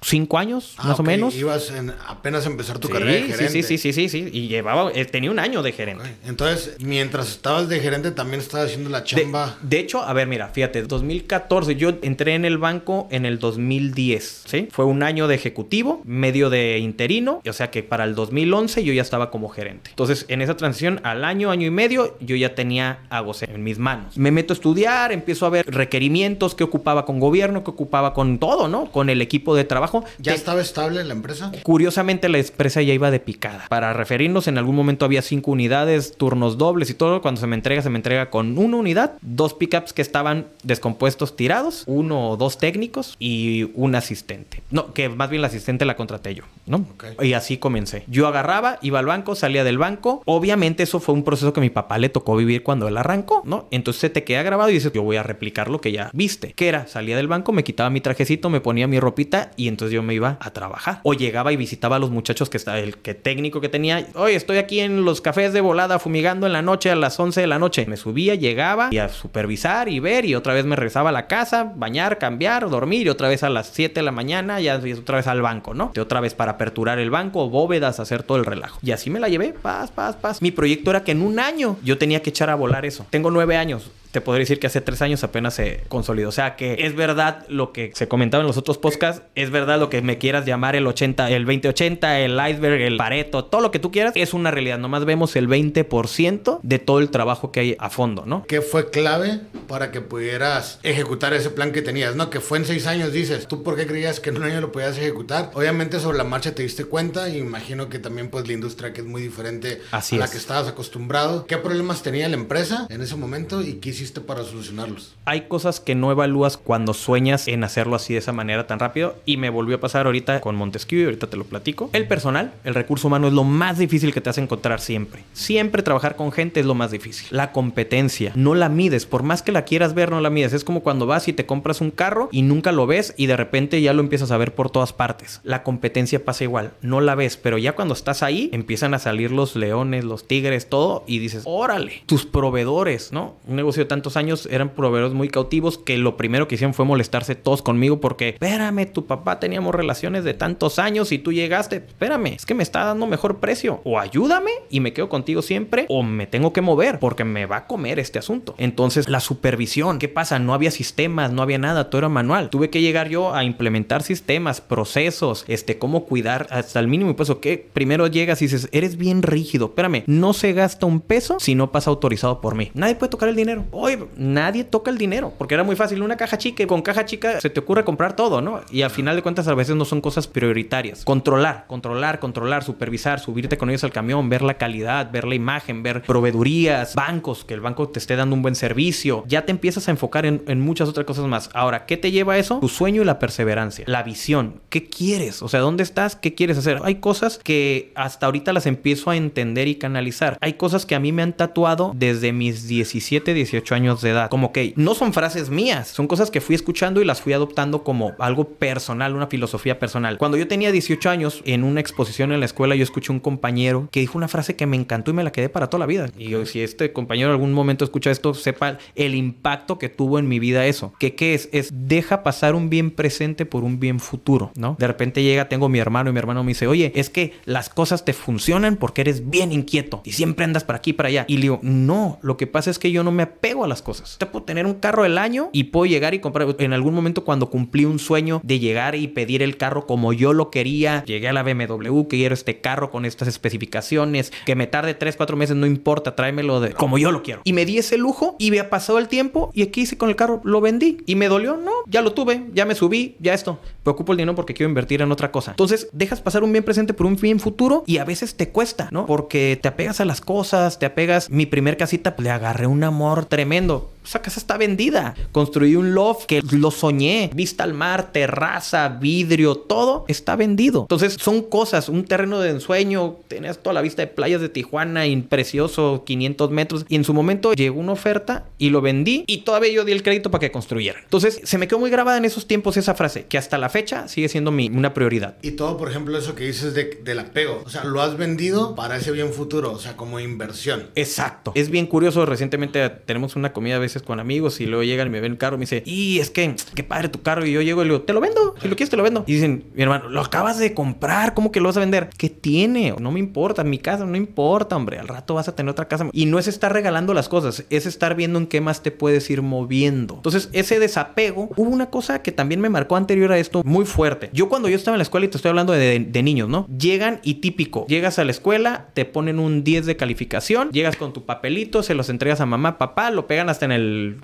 [0.02, 1.34] 25 años, Ah, más o menos.
[1.34, 3.48] Ibas en, apenas a empezar tu Sí, carrera de gerente.
[3.50, 4.28] sí, sí, sí, sí, sí.
[4.32, 6.16] Y llevaba, eh, tenía un año de gerente.
[6.26, 9.56] Entonces, mientras estabas de gerente, también estabas haciendo la De, chamba.
[9.62, 14.42] de hecho, a ver, mira, fíjate, 2014, yo entré en el banco en el 2010,
[14.46, 14.68] ¿sí?
[14.70, 18.92] Fue un año de ejecutivo, medio de interino, o sea que para el 2011 yo
[18.92, 19.90] ya estaba como gerente.
[19.90, 23.62] Entonces, en esa transición, al año, año y medio, yo ya tenía a Gosé en
[23.62, 24.16] mis manos.
[24.18, 28.38] Me meto a estudiar, empiezo a ver requerimientos que ocupaba con gobierno, que ocupaba con
[28.38, 28.86] todo, ¿no?
[28.90, 29.91] Con el equipo de trabajo.
[30.18, 31.52] ¿Ya Te- estaba estable la empresa?
[31.62, 33.66] Curiosamente la empresa ya iba de picada.
[33.68, 37.20] Para referirnos, en algún momento había cinco unidades, turnos dobles y todo.
[37.22, 41.36] Cuando se me entrega, se me entrega con una unidad, dos pickups que estaban descompuestos
[41.36, 44.62] tirados, uno o dos técnicos y un asistente.
[44.70, 46.86] No, que más bien la asistente la contraté yo, ¿no?
[47.20, 48.04] Y así comencé.
[48.06, 50.22] Yo agarraba, iba al banco, salía del banco.
[50.24, 53.66] Obviamente eso fue un proceso que mi papá le tocó vivir cuando él arrancó, ¿no?
[53.70, 56.52] Entonces se te queda grabado y dices, yo voy a replicar lo que ya viste.
[56.54, 59.94] Que era, salía del banco, me quitaba mi trajecito, me ponía mi ropita y entonces
[59.94, 61.00] yo me iba a trabajar.
[61.02, 64.06] O llegaba y visitaba a los muchachos que estaba, el que técnico que tenía.
[64.14, 67.40] Oye, estoy aquí en los cafés de volada fumigando en la noche a las 11
[67.40, 67.86] de la noche.
[67.86, 71.26] Me subía, llegaba y a supervisar y ver y otra vez me regresaba a la
[71.26, 75.16] casa, bañar, cambiar, dormir y otra vez a las 7 de la mañana ya otra
[75.16, 75.90] vez al banco, ¿no?
[75.94, 78.78] De otra vez para aperturar el banco, bóvedas, hacer todo el relajo.
[78.82, 80.42] Y así me la llevé, paz, paz, paz.
[80.42, 83.06] Mi proyecto era que en un año yo tenía que echar a volar eso.
[83.10, 86.28] Tengo nueve años te podría decir que hace tres años apenas se consolidó.
[86.28, 89.80] O sea que es verdad lo que se comentaba en los otros podcasts, es verdad
[89.80, 93.70] lo que me quieras llamar el 80, el 2080, el iceberg, el pareto, todo lo
[93.70, 94.78] que tú quieras, es una realidad.
[94.78, 98.44] Nomás vemos el 20% de todo el trabajo que hay a fondo, ¿no?
[98.46, 102.28] ¿Qué fue clave para que pudieras ejecutar ese plan que tenías, no?
[102.28, 103.48] Que fue en seis años, dices.
[103.48, 105.50] ¿Tú por qué creías que en un año lo podías ejecutar?
[105.54, 109.00] Obviamente sobre la marcha te diste cuenta y imagino que también pues la industria que
[109.00, 111.46] es muy diferente a la que estabas acostumbrado.
[111.46, 115.14] ¿Qué problemas tenía la empresa en ese momento y qué hiciste para solucionarlos?
[115.24, 119.14] Hay cosas que no evalúas cuando sueñas en hacerlo así de esa manera tan rápido
[119.24, 121.90] y me volvió a pasar ahorita con Montesquieu y ahorita te lo platico.
[121.92, 125.22] El personal, el recurso humano es lo más difícil que te hace encontrar siempre.
[125.32, 127.28] Siempre trabajar con gente es lo más difícil.
[127.30, 130.52] La competencia, no la mides, por más que la quieras ver, no la mides.
[130.52, 133.36] Es como cuando vas y te compras un carro y nunca lo ves y de
[133.36, 135.40] repente ya lo empiezas a ver por todas partes.
[135.44, 139.30] La competencia pasa igual, no la ves, pero ya cuando estás ahí empiezan a salir
[139.30, 143.36] los leones, los tigres, todo y dices, órale, tus proveedores, ¿no?
[143.46, 147.34] Un negocio tantos años eran proveedores muy cautivos que lo primero que hicieron fue molestarse
[147.34, 152.28] todos conmigo porque, espérame, tu papá teníamos relaciones de tantos años y tú llegaste, espérame,
[152.28, 153.82] es que me está dando mejor precio.
[153.84, 157.56] O ayúdame y me quedo contigo siempre o me tengo que mover porque me va
[157.58, 158.54] a comer este asunto.
[158.56, 160.38] Entonces, la supervisión, ¿qué pasa?
[160.38, 162.48] No había sistemas, no había nada, todo era manual.
[162.48, 167.40] Tuve que llegar yo a implementar sistemas, procesos, este, cómo cuidar hasta el mínimo peso.
[167.40, 171.54] Que primero llegas y dices, eres bien rígido, espérame, no se gasta un peso si
[171.54, 172.70] no pasa autorizado por mí.
[172.72, 173.66] Nadie puede tocar el dinero.
[173.84, 176.02] Oye, nadie toca el dinero, porque era muy fácil.
[176.02, 178.60] Una caja chica, con caja chica se te ocurre comprar todo, ¿no?
[178.70, 181.04] Y al final de cuentas a veces no son cosas prioritarias.
[181.04, 185.82] Controlar, controlar, controlar, supervisar, subirte con ellos al camión, ver la calidad, ver la imagen,
[185.82, 189.24] ver proveedurías, bancos, que el banco te esté dando un buen servicio.
[189.26, 191.50] Ya te empiezas a enfocar en, en muchas otras cosas más.
[191.52, 192.60] Ahora, ¿qué te lleva a eso?
[192.60, 194.60] Tu sueño y la perseverancia, la visión.
[194.68, 195.42] ¿Qué quieres?
[195.42, 196.14] O sea, ¿dónde estás?
[196.14, 196.78] ¿Qué quieres hacer?
[196.84, 200.38] Hay cosas que hasta ahorita las empiezo a entender y canalizar.
[200.40, 204.30] Hay cosas que a mí me han tatuado desde mis 17, 18 años de edad.
[204.30, 207.84] Como que no son frases mías, son cosas que fui escuchando y las fui adoptando
[207.84, 210.18] como algo personal, una filosofía personal.
[210.18, 213.88] Cuando yo tenía 18 años, en una exposición en la escuela, yo escuché un compañero
[213.90, 216.08] que dijo una frase que me encantó y me la quedé para toda la vida.
[216.16, 220.18] Y yo, si este compañero en algún momento escucha esto, sepa el impacto que tuvo
[220.18, 220.92] en mi vida eso.
[220.98, 221.48] ¿Que qué es?
[221.52, 224.76] Es deja pasar un bien presente por un bien futuro, ¿no?
[224.78, 227.68] De repente llega, tengo mi hermano y mi hermano me dice, oye, es que las
[227.68, 231.24] cosas te funcionan porque eres bien inquieto y siempre andas para aquí para allá.
[231.28, 233.82] Y le digo, no, lo que pasa es que yo no me apego a las
[233.82, 234.16] cosas.
[234.18, 236.42] Te puedo tener un carro del año y puedo llegar y comprar.
[236.58, 240.32] En algún momento cuando cumplí un sueño de llegar y pedir el carro como yo
[240.32, 244.94] lo quería, llegué a la BMW, quiero este carro con estas especificaciones, que me tarde
[244.94, 247.42] 3, 4 meses, no importa, tráemelo de como yo lo quiero.
[247.44, 250.08] Y me di ese lujo y me ha pasado el tiempo y aquí hice con
[250.08, 253.34] el carro, lo vendí y me dolió, no, ya lo tuve, ya me subí, ya
[253.34, 253.60] esto.
[253.82, 255.52] Preocupo el dinero porque quiero invertir en otra cosa.
[255.52, 258.88] Entonces, dejas pasar un bien presente por un bien futuro y a veces te cuesta,
[258.90, 259.06] ¿no?
[259.06, 261.30] Porque te apegas a las cosas, te apegas.
[261.30, 265.14] Mi primer casita, pues, le agarré un amor tremendo tremendo esa casa está vendida.
[265.32, 267.30] Construí un loft que lo soñé.
[267.34, 270.82] Vista al mar, terraza, vidrio, todo está vendido.
[270.82, 273.16] Entonces son cosas, un terreno de ensueño.
[273.28, 276.86] Tenías toda la vista de playas de Tijuana, precioso, 500 metros.
[276.88, 280.02] Y en su momento llegó una oferta y lo vendí y todavía yo di el
[280.02, 281.02] crédito para que construyeran.
[281.02, 284.08] Entonces se me quedó muy grabada en esos tiempos esa frase, que hasta la fecha
[284.08, 285.36] sigue siendo mi, una prioridad.
[285.42, 287.62] Y todo, por ejemplo, eso que dices de, del apego.
[287.64, 290.88] O sea, lo has vendido para ese bien futuro, o sea, como inversión.
[290.94, 291.52] Exacto.
[291.54, 292.26] Es bien curioso.
[292.26, 295.38] Recientemente tenemos una comida a veces con amigos y luego llegan y me ven el
[295.38, 297.44] carro y me dice, y es que, qué padre tu carro.
[297.44, 298.54] Y yo llego y le digo, te lo vendo.
[298.62, 299.24] Si lo quieres, te lo vendo.
[299.26, 301.34] Y dicen, mi hermano, lo acabas de comprar.
[301.34, 302.08] ¿Cómo que lo vas a vender?
[302.16, 302.94] ¿Qué tiene?
[302.98, 303.64] No me importa.
[303.64, 304.98] Mi casa no importa, hombre.
[304.98, 306.08] Al rato vas a tener otra casa.
[306.12, 309.28] Y no es estar regalando las cosas, es estar viendo en qué más te puedes
[309.30, 310.14] ir moviendo.
[310.14, 314.30] Entonces, ese desapego, hubo una cosa que también me marcó anterior a esto muy fuerte.
[314.32, 316.66] Yo cuando yo estaba en la escuela y te estoy hablando de, de niños, ¿no?
[316.68, 321.12] Llegan y típico, llegas a la escuela, te ponen un 10 de calificación, llegas con
[321.12, 323.81] tu papelito, se los entregas a mamá, papá, lo pegan hasta en el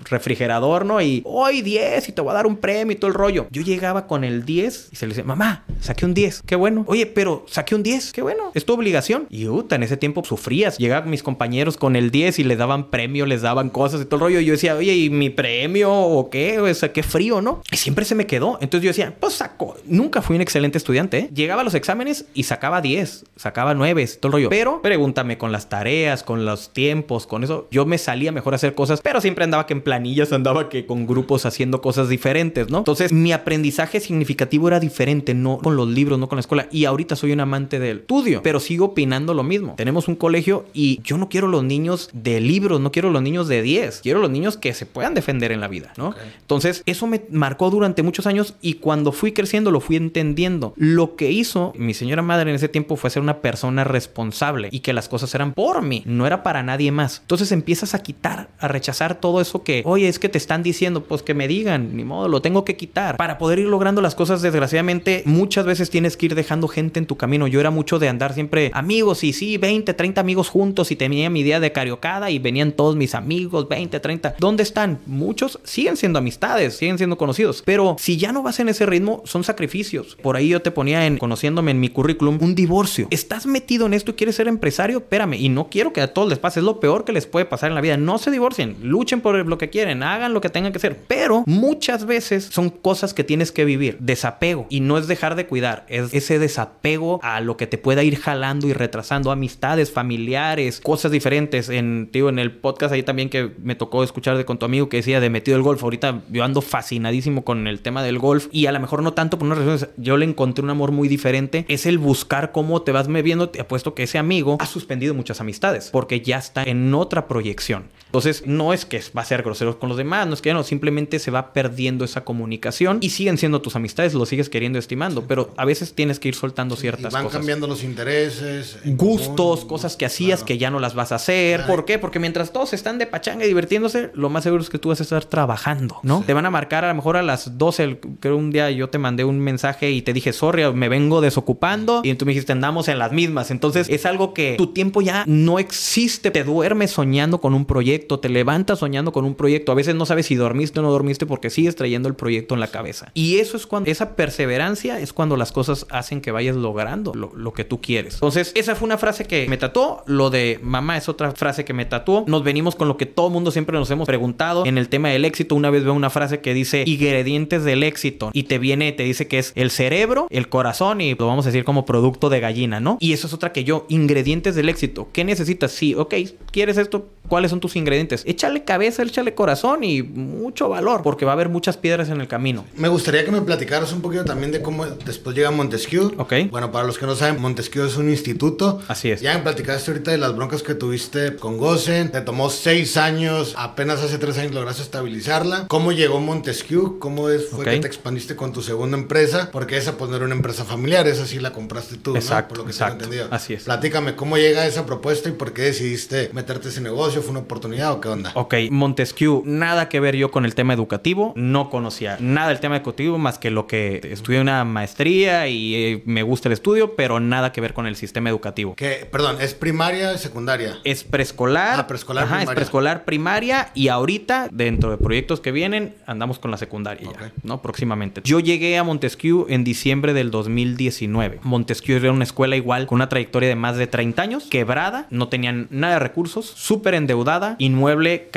[0.09, 1.01] refrigerador, ¿no?
[1.01, 3.47] Y hoy 10 y te voy a dar un premio y todo el rollo.
[3.51, 6.83] Yo llegaba con el 10 y se le dice, mamá, saqué un 10, qué bueno.
[6.87, 9.27] Oye, pero saqué un 10, qué bueno, es tu obligación.
[9.29, 10.77] Y en ese tiempo sufrías.
[10.77, 14.15] Llegaban mis compañeros con el 10 y les daban premio, les daban cosas y todo
[14.15, 14.39] el rollo.
[14.39, 16.59] Y yo decía, oye, ¿y mi premio o qué?
[16.59, 17.61] O sea, qué frío, ¿no?
[17.71, 18.57] Y siempre se me quedó.
[18.61, 19.77] Entonces yo decía, pues saco.
[19.85, 21.29] Nunca fui un excelente estudiante, ¿eh?
[21.33, 24.49] Llegaba a los exámenes y sacaba 10, sacaba 9, todo el rollo.
[24.49, 27.67] Pero pregúntame con las tareas, con los tiempos, con eso.
[27.71, 30.85] Yo me salía mejor a hacer cosas, pero siempre andaba que en planillas, andaba que
[30.85, 32.79] con grupos haciendo cosas diferentes, ¿no?
[32.79, 36.67] Entonces, mi aprendizaje significativo era diferente, no con los libros, no con la escuela.
[36.71, 39.73] Y ahorita soy un amante del estudio, pero sigo opinando lo mismo.
[39.75, 43.47] Tenemos un colegio y yo no quiero los niños de libros, no quiero los niños
[43.47, 46.15] de 10, quiero los niños que se puedan defender en la vida, ¿no?
[46.41, 50.73] Entonces, eso me marcó durante muchos años y cuando fui creciendo lo fui entendiendo.
[50.75, 54.79] Lo que hizo mi señora madre en ese tiempo fue ser una persona responsable y
[54.79, 57.19] que las cosas eran por mí, no era para nadie más.
[57.21, 61.03] Entonces empiezas a quitar, a rechazar todo eso que, oye, es que te están diciendo,
[61.03, 63.17] pues que me digan, ni modo, lo tengo que quitar.
[63.17, 67.05] Para poder ir logrando las cosas, desgraciadamente, muchas veces tienes que ir dejando gente en
[67.05, 67.47] tu camino.
[67.47, 71.29] Yo era mucho de andar siempre amigos y sí, 20, 30 amigos juntos y tenía
[71.29, 74.35] mi idea de cariocada y venían todos mis amigos, 20, 30.
[74.39, 74.99] ¿Dónde están?
[75.05, 79.21] Muchos siguen siendo amistades, siguen siendo conocidos, pero si ya no vas en ese ritmo,
[79.25, 80.17] son sacrificios.
[80.21, 83.07] Por ahí yo te ponía en, conociéndome en mi currículum, un divorcio.
[83.09, 84.97] ¿Estás metido en esto y quieres ser empresario?
[84.97, 87.45] Espérame, y no quiero que a todos les pase, es lo peor que les puede
[87.45, 87.97] pasar en la vida.
[87.97, 91.43] No se divorcien, luchen por lo que quieren, hagan lo que tengan que hacer, pero
[91.45, 93.97] muchas veces son cosas que tienes que vivir.
[93.99, 98.03] Desapego, y no es dejar de cuidar, es ese desapego a lo que te pueda
[98.03, 101.69] ir jalando y retrasando amistades, familiares, cosas diferentes.
[101.69, 104.89] En, digo, en el podcast ahí también que me tocó escuchar de con tu amigo
[104.89, 105.83] que decía de metido el golf.
[105.83, 109.37] Ahorita yo ando fascinadísimo con el tema del golf y a lo mejor no tanto
[109.37, 109.89] por unas razones.
[109.97, 111.65] Yo le encontré un amor muy diferente.
[111.67, 113.49] Es el buscar cómo te vas viendo.
[113.49, 117.85] Te apuesto que ese amigo ha suspendido muchas amistades porque ya está en otra proyección.
[118.05, 120.63] Entonces, no es que va a ser grosero con los demás, no es que no,
[120.63, 125.25] simplemente se va perdiendo esa comunicación y siguen siendo tus amistades, lo sigues queriendo estimando,
[125.27, 127.39] pero a veces tienes que ir soltando ciertas y van cosas.
[127.39, 131.65] cambiando los intereses, gustos, cosas que hacías que ya no las vas a hacer.
[131.65, 131.99] ¿Por qué?
[131.99, 135.01] Porque mientras todos están de pachanga y divirtiéndose, lo más seguro es que tú vas
[135.01, 136.23] a estar trabajando, ¿no?
[136.25, 138.99] Te van a marcar a lo mejor a las 12, creo un día yo te
[138.99, 142.87] mandé un mensaje y te dije, sorry, me vengo desocupando y tú me dijiste, andamos
[142.87, 143.51] en las mismas.
[143.51, 148.19] Entonces, es algo que tu tiempo ya no existe, te duermes soñando con un proyecto
[148.19, 149.71] te levantas soñando con un proyecto.
[149.71, 152.59] A veces no sabes si dormiste o no dormiste porque sigues trayendo el proyecto en
[152.59, 153.11] la cabeza.
[153.13, 157.53] Y eso es cuando, esa perseverancia es cuando las cosas hacen que vayas logrando lo,
[157.53, 158.15] que tú quieres.
[158.15, 160.03] Entonces, esa fue una frase que me tatuó.
[160.05, 162.25] Lo de mamá es otra frase que me tatuó.
[162.27, 165.25] Nos venimos con lo que todo mundo siempre nos hemos preguntado en el tema del
[165.25, 165.55] éxito.
[165.55, 169.27] Una vez veo una frase que dice ingredientes del éxito y te viene, te dice
[169.27, 172.79] que es el cerebro, el corazón y lo vamos a decir como producto de gallina,
[172.79, 172.97] ¿no?
[172.99, 175.09] Y eso es otra que yo, ingredientes del éxito.
[175.11, 175.71] ¿Qué necesitas?
[175.71, 176.15] Sí, ok,
[176.51, 177.09] ¿quieres esto?
[177.27, 178.23] ¿Cuáles son tus ingredientes?
[178.25, 182.27] Échale cabeza, échale corazón y mucho valor, porque va a haber muchas piedras en el
[182.27, 182.65] camino.
[182.75, 186.13] Me gustaría que me platicaras un poquito también de cómo después llega Montesquieu.
[186.17, 186.33] Ok.
[186.49, 188.81] Bueno, para los que no saben, Montesquieu es un instituto.
[188.87, 189.21] Así es.
[189.21, 192.11] Ya me platicaste ahorita de las broncas que tuviste con Gosen.
[192.11, 195.67] Te tomó seis años, apenas hace tres años lograste estabilizarla.
[195.67, 196.97] ¿Cómo llegó Montesquieu?
[196.99, 199.49] ¿Cómo es, fue que te expandiste con tu segunda empresa?
[199.51, 202.57] Porque esa pues no era una empresa familiar, esa sí la compraste tú, exacto, Por
[202.59, 202.97] lo que exacto.
[202.99, 203.35] tengo entendido.
[203.35, 203.63] Así es.
[203.63, 207.21] Platícame, ¿cómo llega esa propuesta y por qué decidiste meterte ese negocio?
[207.21, 208.31] ¿Fue una oportunidad o qué onda?
[208.35, 211.33] Ok, Montesquieu, nada que ver yo con el tema educativo.
[211.35, 216.03] No conocía nada del tema educativo más que lo que estudié una maestría y eh,
[216.05, 218.75] me gusta el estudio, pero nada que ver con el sistema educativo.
[218.75, 220.77] Que, perdón, ¿es primaria o secundaria?
[220.83, 221.79] Es preescolar.
[221.79, 222.51] Ah, preescolar, Ajá, primaria.
[222.51, 227.09] es preescolar, primaria y ahorita, dentro de proyectos que vienen, andamos con la secundaria ya,
[227.09, 227.31] Ok.
[227.43, 227.61] ¿no?
[227.61, 228.21] Próximamente.
[228.23, 231.39] Yo llegué a Montesquieu en diciembre del 2019.
[231.43, 235.27] Montesquieu era una escuela igual con una trayectoria de más de 30 años, quebrada, no
[235.27, 238.29] tenían nada de recursos, súper endeudada, inmueble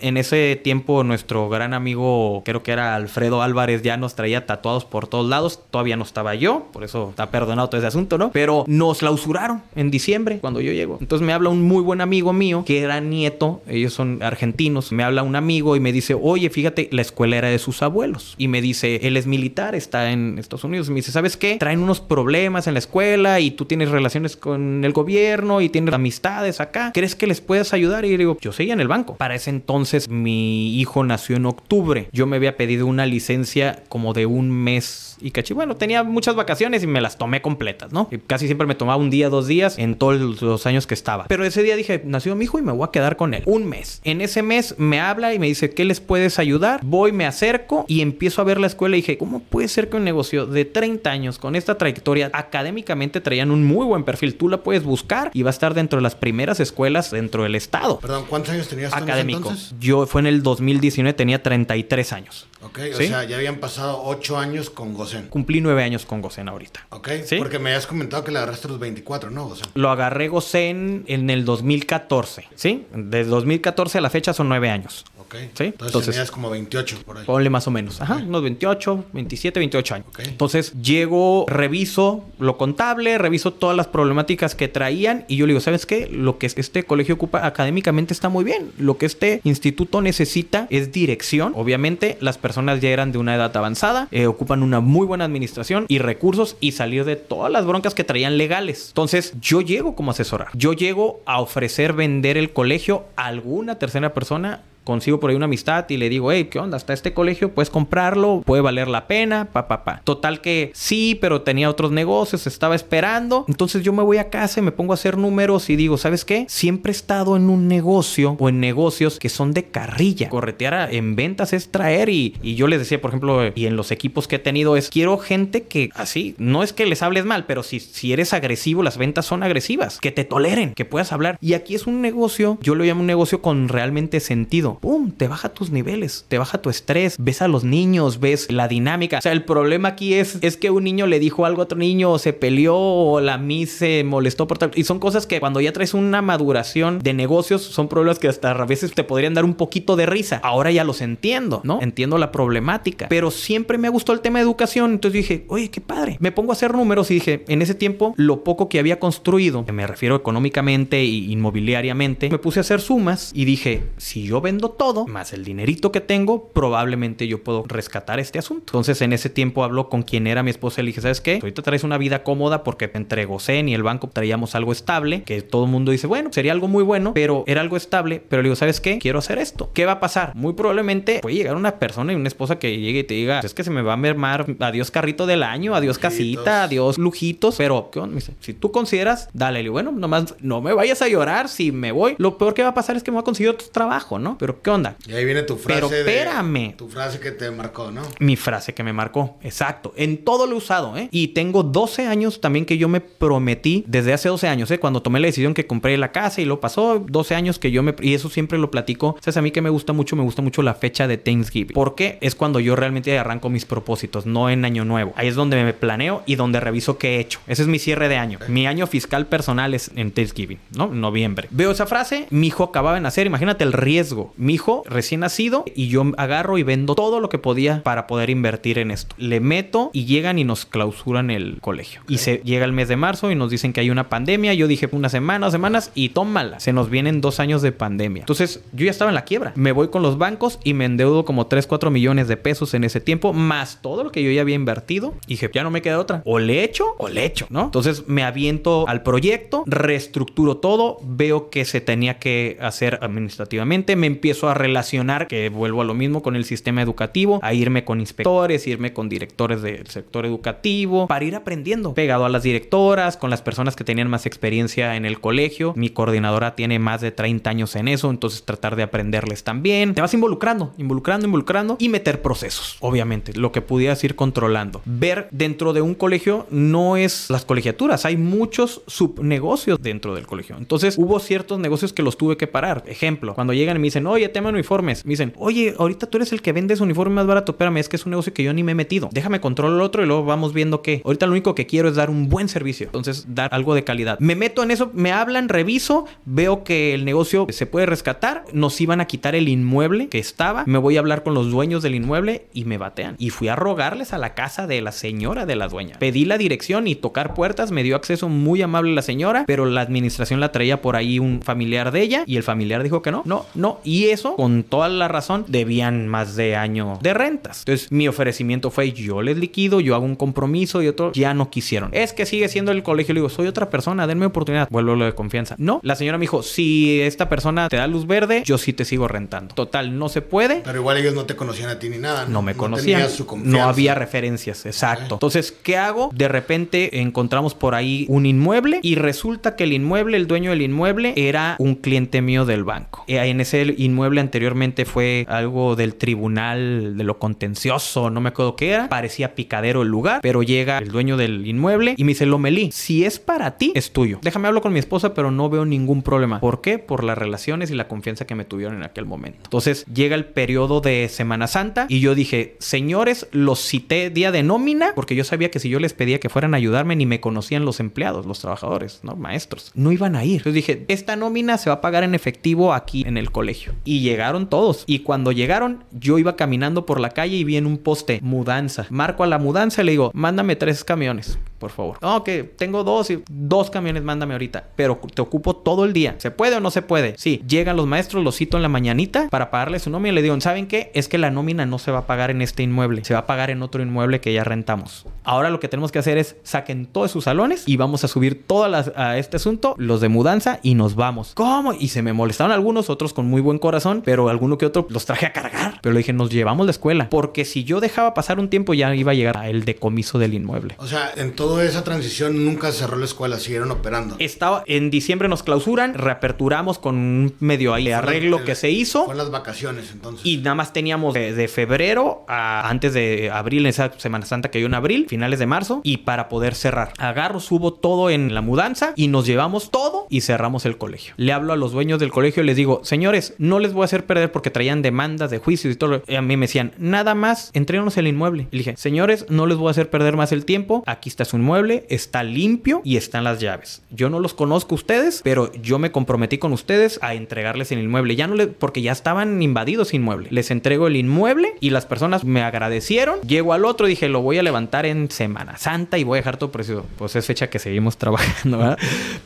[0.00, 4.84] En ese tiempo nuestro gran amigo, creo que era Alfredo Álvarez, ya nos traía tatuados
[4.84, 5.60] por todos lados.
[5.70, 8.30] Todavía no estaba yo, por eso está perdonado todo ese asunto, ¿no?
[8.30, 10.98] Pero nos clausuraron en diciembre cuando yo llego.
[11.00, 14.92] Entonces me habla un muy buen amigo mío que era nieto, ellos son argentinos.
[14.92, 18.34] Me habla un amigo y me dice, oye, fíjate, la escuela era de sus abuelos.
[18.38, 20.88] Y me dice, él es militar, está en Estados Unidos.
[20.90, 21.56] Me dice, ¿sabes qué?
[21.56, 25.94] Traen unos problemas en la escuela y tú tienes relaciones con el gobierno y tienes
[25.94, 26.92] amistades acá.
[26.94, 28.04] ¿Crees que les puedes ayudar?
[28.04, 29.16] Y yo digo, yo seguía en el banco.
[29.16, 32.08] Para ese entonces mi hijo nació en octubre.
[32.12, 35.54] Yo me había pedido una licencia como de un mes y cachi.
[35.54, 38.08] Bueno, tenía muchas vacaciones y me las tomé completas, ¿no?
[38.10, 41.24] Y casi siempre me tomaba un día, dos días en todos los años que estaba.
[41.28, 43.42] Pero ese día dije, nació mi hijo y me voy a quedar con él.
[43.46, 44.00] Un mes.
[44.04, 46.80] En ese mes me habla y me dice, ¿qué les puedes ayudar?
[46.82, 49.96] Voy, me acerco y empiezo a ver la escuela y dije, ¿cómo puede ser que
[49.96, 54.36] un negocio de 30 años con esta trayectoria académicamente traían un muy buen perfil?
[54.36, 57.54] Tú la puedes buscar y va a estar dentro de las primeras escuelas dentro del
[57.54, 57.98] estado.
[58.00, 59.45] Perdón, ¿cuántos años tenías tú en ese Académico.
[59.50, 59.74] Entonces?
[59.78, 62.46] Yo fue en el 2019, tenía 33 años.
[62.62, 63.08] Ok, o ¿Sí?
[63.08, 65.28] sea, ya habían pasado ocho años con Gosen.
[65.28, 66.86] Cumplí 9 años con Gosen ahorita.
[66.90, 67.36] Ok, ¿Sí?
[67.36, 69.66] porque me habías comentado que le agarraste los 24, ¿no, Gosen?
[69.74, 72.86] Lo agarré Gosen en el 2014, ¿sí?
[72.94, 75.04] Desde 2014 a la fecha son 9 años.
[75.26, 75.34] Ok.
[75.34, 75.64] ¿Sí?
[75.64, 77.24] Entonces, Entonces- tenías como 28 por ahí.
[77.24, 78.00] Ponle más o menos.
[78.00, 80.06] Ajá, unos 28, 27, 28 años.
[80.18, 85.60] Entonces llego, reviso lo contable, reviso todas las problemáticas que traían y yo le digo,
[85.60, 86.08] ¿sabes qué?
[86.10, 88.70] Lo que este colegio ocupa académicamente está muy bien.
[88.78, 91.52] Lo que este instituto necesita es dirección.
[91.56, 95.86] Obviamente las personas ya eran de una edad avanzada, eh, ocupan una muy buena administración
[95.88, 98.88] y recursos y salir de todas las broncas que traían legales.
[98.88, 100.48] Entonces yo llego como asesorar.
[100.54, 105.46] Yo llego a ofrecer vender el colegio a alguna tercera persona consigo por ahí una
[105.46, 106.76] amistad y le digo, hey, ¿qué onda?
[106.76, 110.00] Hasta este colegio puedes comprarlo, puede valer la pena, pa, pa, pa.
[110.04, 113.44] Total que sí, pero tenía otros negocios, estaba esperando.
[113.48, 116.24] Entonces yo me voy a casa y me pongo a hacer números y digo, ¿sabes
[116.24, 116.46] qué?
[116.48, 120.28] Siempre he estado en un negocio o en negocios que son de carrilla.
[120.28, 123.90] Corretear en ventas es traer y, y yo les decía, por ejemplo, y en los
[123.90, 127.46] equipos que he tenido es, quiero gente que así, no es que les hables mal,
[127.46, 131.38] pero si, si eres agresivo, las ventas son agresivas, que te toleren, que puedas hablar.
[131.40, 134.75] Y aquí es un negocio, yo lo llamo un negocio con realmente sentido.
[134.80, 135.10] ¡Pum!
[135.10, 139.18] Te baja tus niveles, te baja tu estrés, ves a los niños, ves la dinámica.
[139.18, 141.78] O sea, el problema aquí es, es que un niño le dijo algo a otro
[141.78, 144.70] niño, o se peleó, o la Miss se molestó por tal.
[144.74, 148.50] Y son cosas que cuando ya traes una maduración de negocios, son problemas que hasta
[148.50, 150.40] a veces te podrían dar un poquito de risa.
[150.42, 151.80] Ahora ya los entiendo, ¿no?
[151.82, 153.06] Entiendo la problemática.
[153.08, 154.92] Pero siempre me gustó el tema de educación.
[154.92, 156.16] Entonces dije, oye, qué padre.
[156.20, 159.64] Me pongo a hacer números y dije, en ese tiempo, lo poco que había construido,
[159.64, 164.40] que me refiero económicamente y inmobiliariamente, me puse a hacer sumas y dije, si yo
[164.40, 168.64] vendo todo, más el dinerito que tengo, probablemente yo puedo rescatar este asunto.
[168.68, 171.38] Entonces en ese tiempo hablo con quien era mi esposa y le dije, ¿sabes qué?
[171.42, 175.42] Ahorita traes una vida cómoda porque entre Gocen y el banco traíamos algo estable, que
[175.42, 178.48] todo el mundo dice, bueno, sería algo muy bueno, pero era algo estable, pero le
[178.48, 178.98] digo, ¿sabes qué?
[178.98, 179.70] Quiero hacer esto.
[179.74, 180.34] ¿Qué va a pasar?
[180.34, 183.54] Muy probablemente puede llegar una persona y una esposa que llegue y te diga, es
[183.54, 187.90] que se me va a mermar, adiós carrito del año, adiós casita, adiós lujitos, pero
[187.90, 188.14] ¿qué onda?
[188.14, 191.48] Me dice, si tú consideras, dale, le digo, bueno, nomás no me vayas a llorar
[191.48, 192.14] si me voy.
[192.18, 194.36] Lo peor que va a pasar es que me voy a conseguir otro trabajo, ¿no?
[194.38, 194.96] Pero ¿qué onda?
[195.06, 195.74] Y ahí viene tu frase.
[195.80, 196.76] Pero de- espérame.
[196.76, 198.02] tu frase que te marcó, ¿no?
[198.20, 199.92] Mi frase que me marcó, exacto.
[199.96, 201.08] En todo lo he usado, ¿eh?
[201.10, 204.78] Y tengo 12 años también que yo me prometí, desde hace 12 años, ¿eh?
[204.78, 207.82] Cuando tomé la decisión que compré la casa y lo pasó, 12 años que yo
[207.82, 207.94] me...
[208.00, 209.16] Y eso siempre lo platico.
[209.20, 209.36] ¿Sabes?
[209.36, 211.74] A mí que me gusta mucho, me gusta mucho la fecha de Thanksgiving.
[211.74, 215.12] Porque es cuando yo realmente arranco mis propósitos, no en Año Nuevo.
[215.16, 217.40] Ahí es donde me planeo y donde reviso qué he hecho.
[217.46, 218.38] Ese es mi cierre de año.
[218.48, 220.88] Mi año fiscal personal es en Thanksgiving, ¿no?
[220.88, 221.48] Noviembre.
[221.50, 224.32] Veo esa frase, mi hijo acababa de nacer, imagínate el riesgo.
[224.36, 228.30] Mi hijo recién nacido y yo agarro y vendo todo lo que podía para poder
[228.30, 229.14] invertir en esto.
[229.18, 232.02] Le meto y llegan y nos clausuran el colegio.
[232.08, 234.54] Y se llega el mes de marzo y nos dicen que hay una pandemia.
[234.54, 236.60] Yo dije una semana, semanas y tómala.
[236.60, 238.20] Se nos vienen dos años de pandemia.
[238.20, 239.52] Entonces yo ya estaba en la quiebra.
[239.56, 242.84] Me voy con los bancos y me endeudo como 3, 4 millones de pesos en
[242.84, 245.14] ese tiempo, más todo lo que yo ya había invertido.
[245.26, 246.22] Y dije, ya no me queda otra.
[246.24, 247.64] O le echo o le echo, ¿no?
[247.64, 254.06] Entonces me aviento al proyecto, reestructuro todo, veo que se tenía que hacer administrativamente, me
[254.06, 258.00] empiezo a relacionar, que vuelvo a lo mismo con el sistema educativo, a irme con
[258.00, 263.30] inspectores, irme con directores del sector educativo, para ir aprendiendo, pegado a las directoras, con
[263.30, 265.72] las personas que tenían más experiencia en el colegio.
[265.76, 269.94] Mi coordinadora tiene más de 30 años en eso, entonces tratar de aprenderles también.
[269.94, 274.82] Te vas involucrando, involucrando, involucrando y meter procesos, obviamente, lo que pudieras ir controlando.
[274.84, 280.56] Ver dentro de un colegio no es las colegiaturas, hay muchos subnegocios dentro del colegio.
[280.58, 282.84] Entonces hubo ciertos negocios que los tuve que parar.
[282.86, 286.32] Ejemplo, cuando llegan y me dicen, oye, tema uniformes, me dicen, oye, ahorita tú eres
[286.32, 288.52] el que vende ese uniforme más barato, espérame, es que es un negocio que yo
[288.52, 289.08] ni me he metido.
[289.12, 291.02] Déjame controlar el otro y luego vamos viendo qué.
[291.04, 294.18] Ahorita lo único que quiero es dar un buen servicio, entonces dar algo de calidad.
[294.20, 298.80] Me meto en eso, me hablan, reviso, veo que el negocio se puede rescatar, nos
[298.80, 301.94] iban a quitar el inmueble que estaba, me voy a hablar con los dueños del
[301.94, 303.16] inmueble y me batean.
[303.18, 305.98] Y fui a rogarles a la casa de la señora de la dueña.
[305.98, 309.82] Pedí la dirección y tocar puertas, me dio acceso muy amable la señora, pero la
[309.82, 313.22] administración la traía por ahí un familiar de ella y el familiar dijo que no,
[313.24, 313.80] no, no.
[314.12, 317.60] Eso, con toda la razón, debían más de año de rentas.
[317.60, 321.50] Entonces mi ofrecimiento fue yo les liquido, yo hago un compromiso y otro ya no
[321.50, 321.90] quisieron.
[321.92, 323.14] Es que sigue siendo el colegio.
[323.14, 324.68] Le digo, soy otra persona, denme oportunidad.
[324.70, 325.54] Vuelvo a lo de confianza.
[325.58, 328.84] No, la señora me dijo, si esta persona te da luz verde, yo sí te
[328.84, 329.54] sigo rentando.
[329.54, 330.62] Total, no se puede.
[330.64, 332.26] Pero igual ellos no te conocían a ti ni nada.
[332.26, 333.08] No me conocían.
[333.10, 333.26] su.
[333.42, 335.16] No había referencias, exacto.
[335.16, 336.10] Entonces, ¿qué hago?
[336.14, 340.62] De repente encontramos por ahí un inmueble y resulta que el inmueble, el dueño del
[340.62, 343.04] inmueble, era un cliente mío del banco.
[343.06, 348.56] Eh, En ese inmueble anteriormente fue algo del tribunal de lo contencioso, no me acuerdo
[348.56, 348.88] qué era.
[348.88, 353.04] Parecía picadero el lugar, pero llega el dueño del inmueble y me dice, Lomelí, si
[353.04, 354.18] es para ti, es tuyo.
[354.22, 356.40] Déjame hablar con mi esposa, pero no veo ningún problema.
[356.40, 356.78] ¿Por qué?
[356.78, 359.40] Por las relaciones y la confianza que me tuvieron en aquel momento.
[359.44, 364.42] Entonces llega el periodo de Semana Santa y yo dije, señores, los cité día de
[364.42, 367.20] nómina porque yo sabía que si yo les pedía que fueran a ayudarme ni me
[367.20, 369.16] conocían los empleados, los trabajadores, ¿no?
[369.16, 369.72] Maestros.
[369.74, 370.38] No iban a ir.
[370.38, 373.72] Entonces dije, esta nómina se va a pagar en efectivo aquí en el colegio.
[373.86, 374.84] Y llegaron todos.
[374.86, 378.86] Y cuando llegaron, yo iba caminando por la calle y vi en un poste mudanza.
[378.90, 381.98] Marco a la mudanza y le digo, mándame tres camiones por favor.
[382.00, 384.68] No, que tengo dos y dos camiones, mándame ahorita.
[384.76, 386.14] Pero te ocupo todo el día.
[386.18, 387.14] ¿Se puede o no se puede?
[387.18, 390.22] Sí, llegan los maestros, los cito en la mañanita para pagarle su nómina y le
[390.22, 390.92] digo, ¿saben qué?
[390.94, 393.26] Es que la nómina no se va a pagar en este inmueble, se va a
[393.26, 395.06] pagar en otro inmueble que ya rentamos.
[395.24, 398.46] Ahora lo que tenemos que hacer es saquen todos sus salones y vamos a subir
[398.46, 401.32] todas a este asunto, los de mudanza y nos vamos.
[401.34, 401.72] ¿Cómo?
[401.72, 405.04] Y se me molestaron algunos, otros con muy buen corazón, pero alguno que otro los
[405.04, 405.80] traje a cargar.
[405.82, 408.94] Pero le dije, nos llevamos la escuela, porque si yo dejaba pasar un tiempo ya
[408.94, 410.76] iba a llegar el decomiso del inmueble.
[410.78, 414.16] O sea, en toda esa transición nunca cerró la escuela, siguieron operando.
[414.18, 419.06] Estaba en diciembre nos clausuran, reaperturamos con un medio ahí arreglo que se hizo.
[419.06, 420.26] Fue las vacaciones entonces.
[420.26, 424.58] Y nada más teníamos de, febrero a antes de abril, en esa Semana Santa que
[424.58, 426.92] hay en abril, finales de marzo, y para poder cerrar.
[426.98, 431.14] Agarro, subo todo en la mudanza y nos llevamos todo y cerramos el colegio.
[431.16, 433.84] Le hablo a los dueños del colegio y les digo, señores, no les voy a
[433.86, 436.02] hacer perder porque traían demandas de juicios y todo.
[436.06, 438.48] Y a mí me decían, nada más, entrénos el inmueble.
[438.50, 440.84] Y le dije, señores, no les voy a hacer perder más el tiempo.
[440.84, 443.82] Aquí está su inmueble, está limpio y están las llaves.
[443.90, 448.16] Yo no los conozco ustedes, pero yo me comprometí con ustedes a entregarles el inmueble.
[448.16, 450.28] Ya no le, porque ya estaban invadidos inmueble.
[450.30, 453.20] Les entrego el inmueble y las personas me agradecieron.
[453.20, 456.36] Llego al otro, dije, lo voy a levantar en Semana Santa y voy a dejar
[456.36, 456.86] todo precioso.
[456.98, 458.78] Pues es fecha que seguimos trabajando, ¿verdad?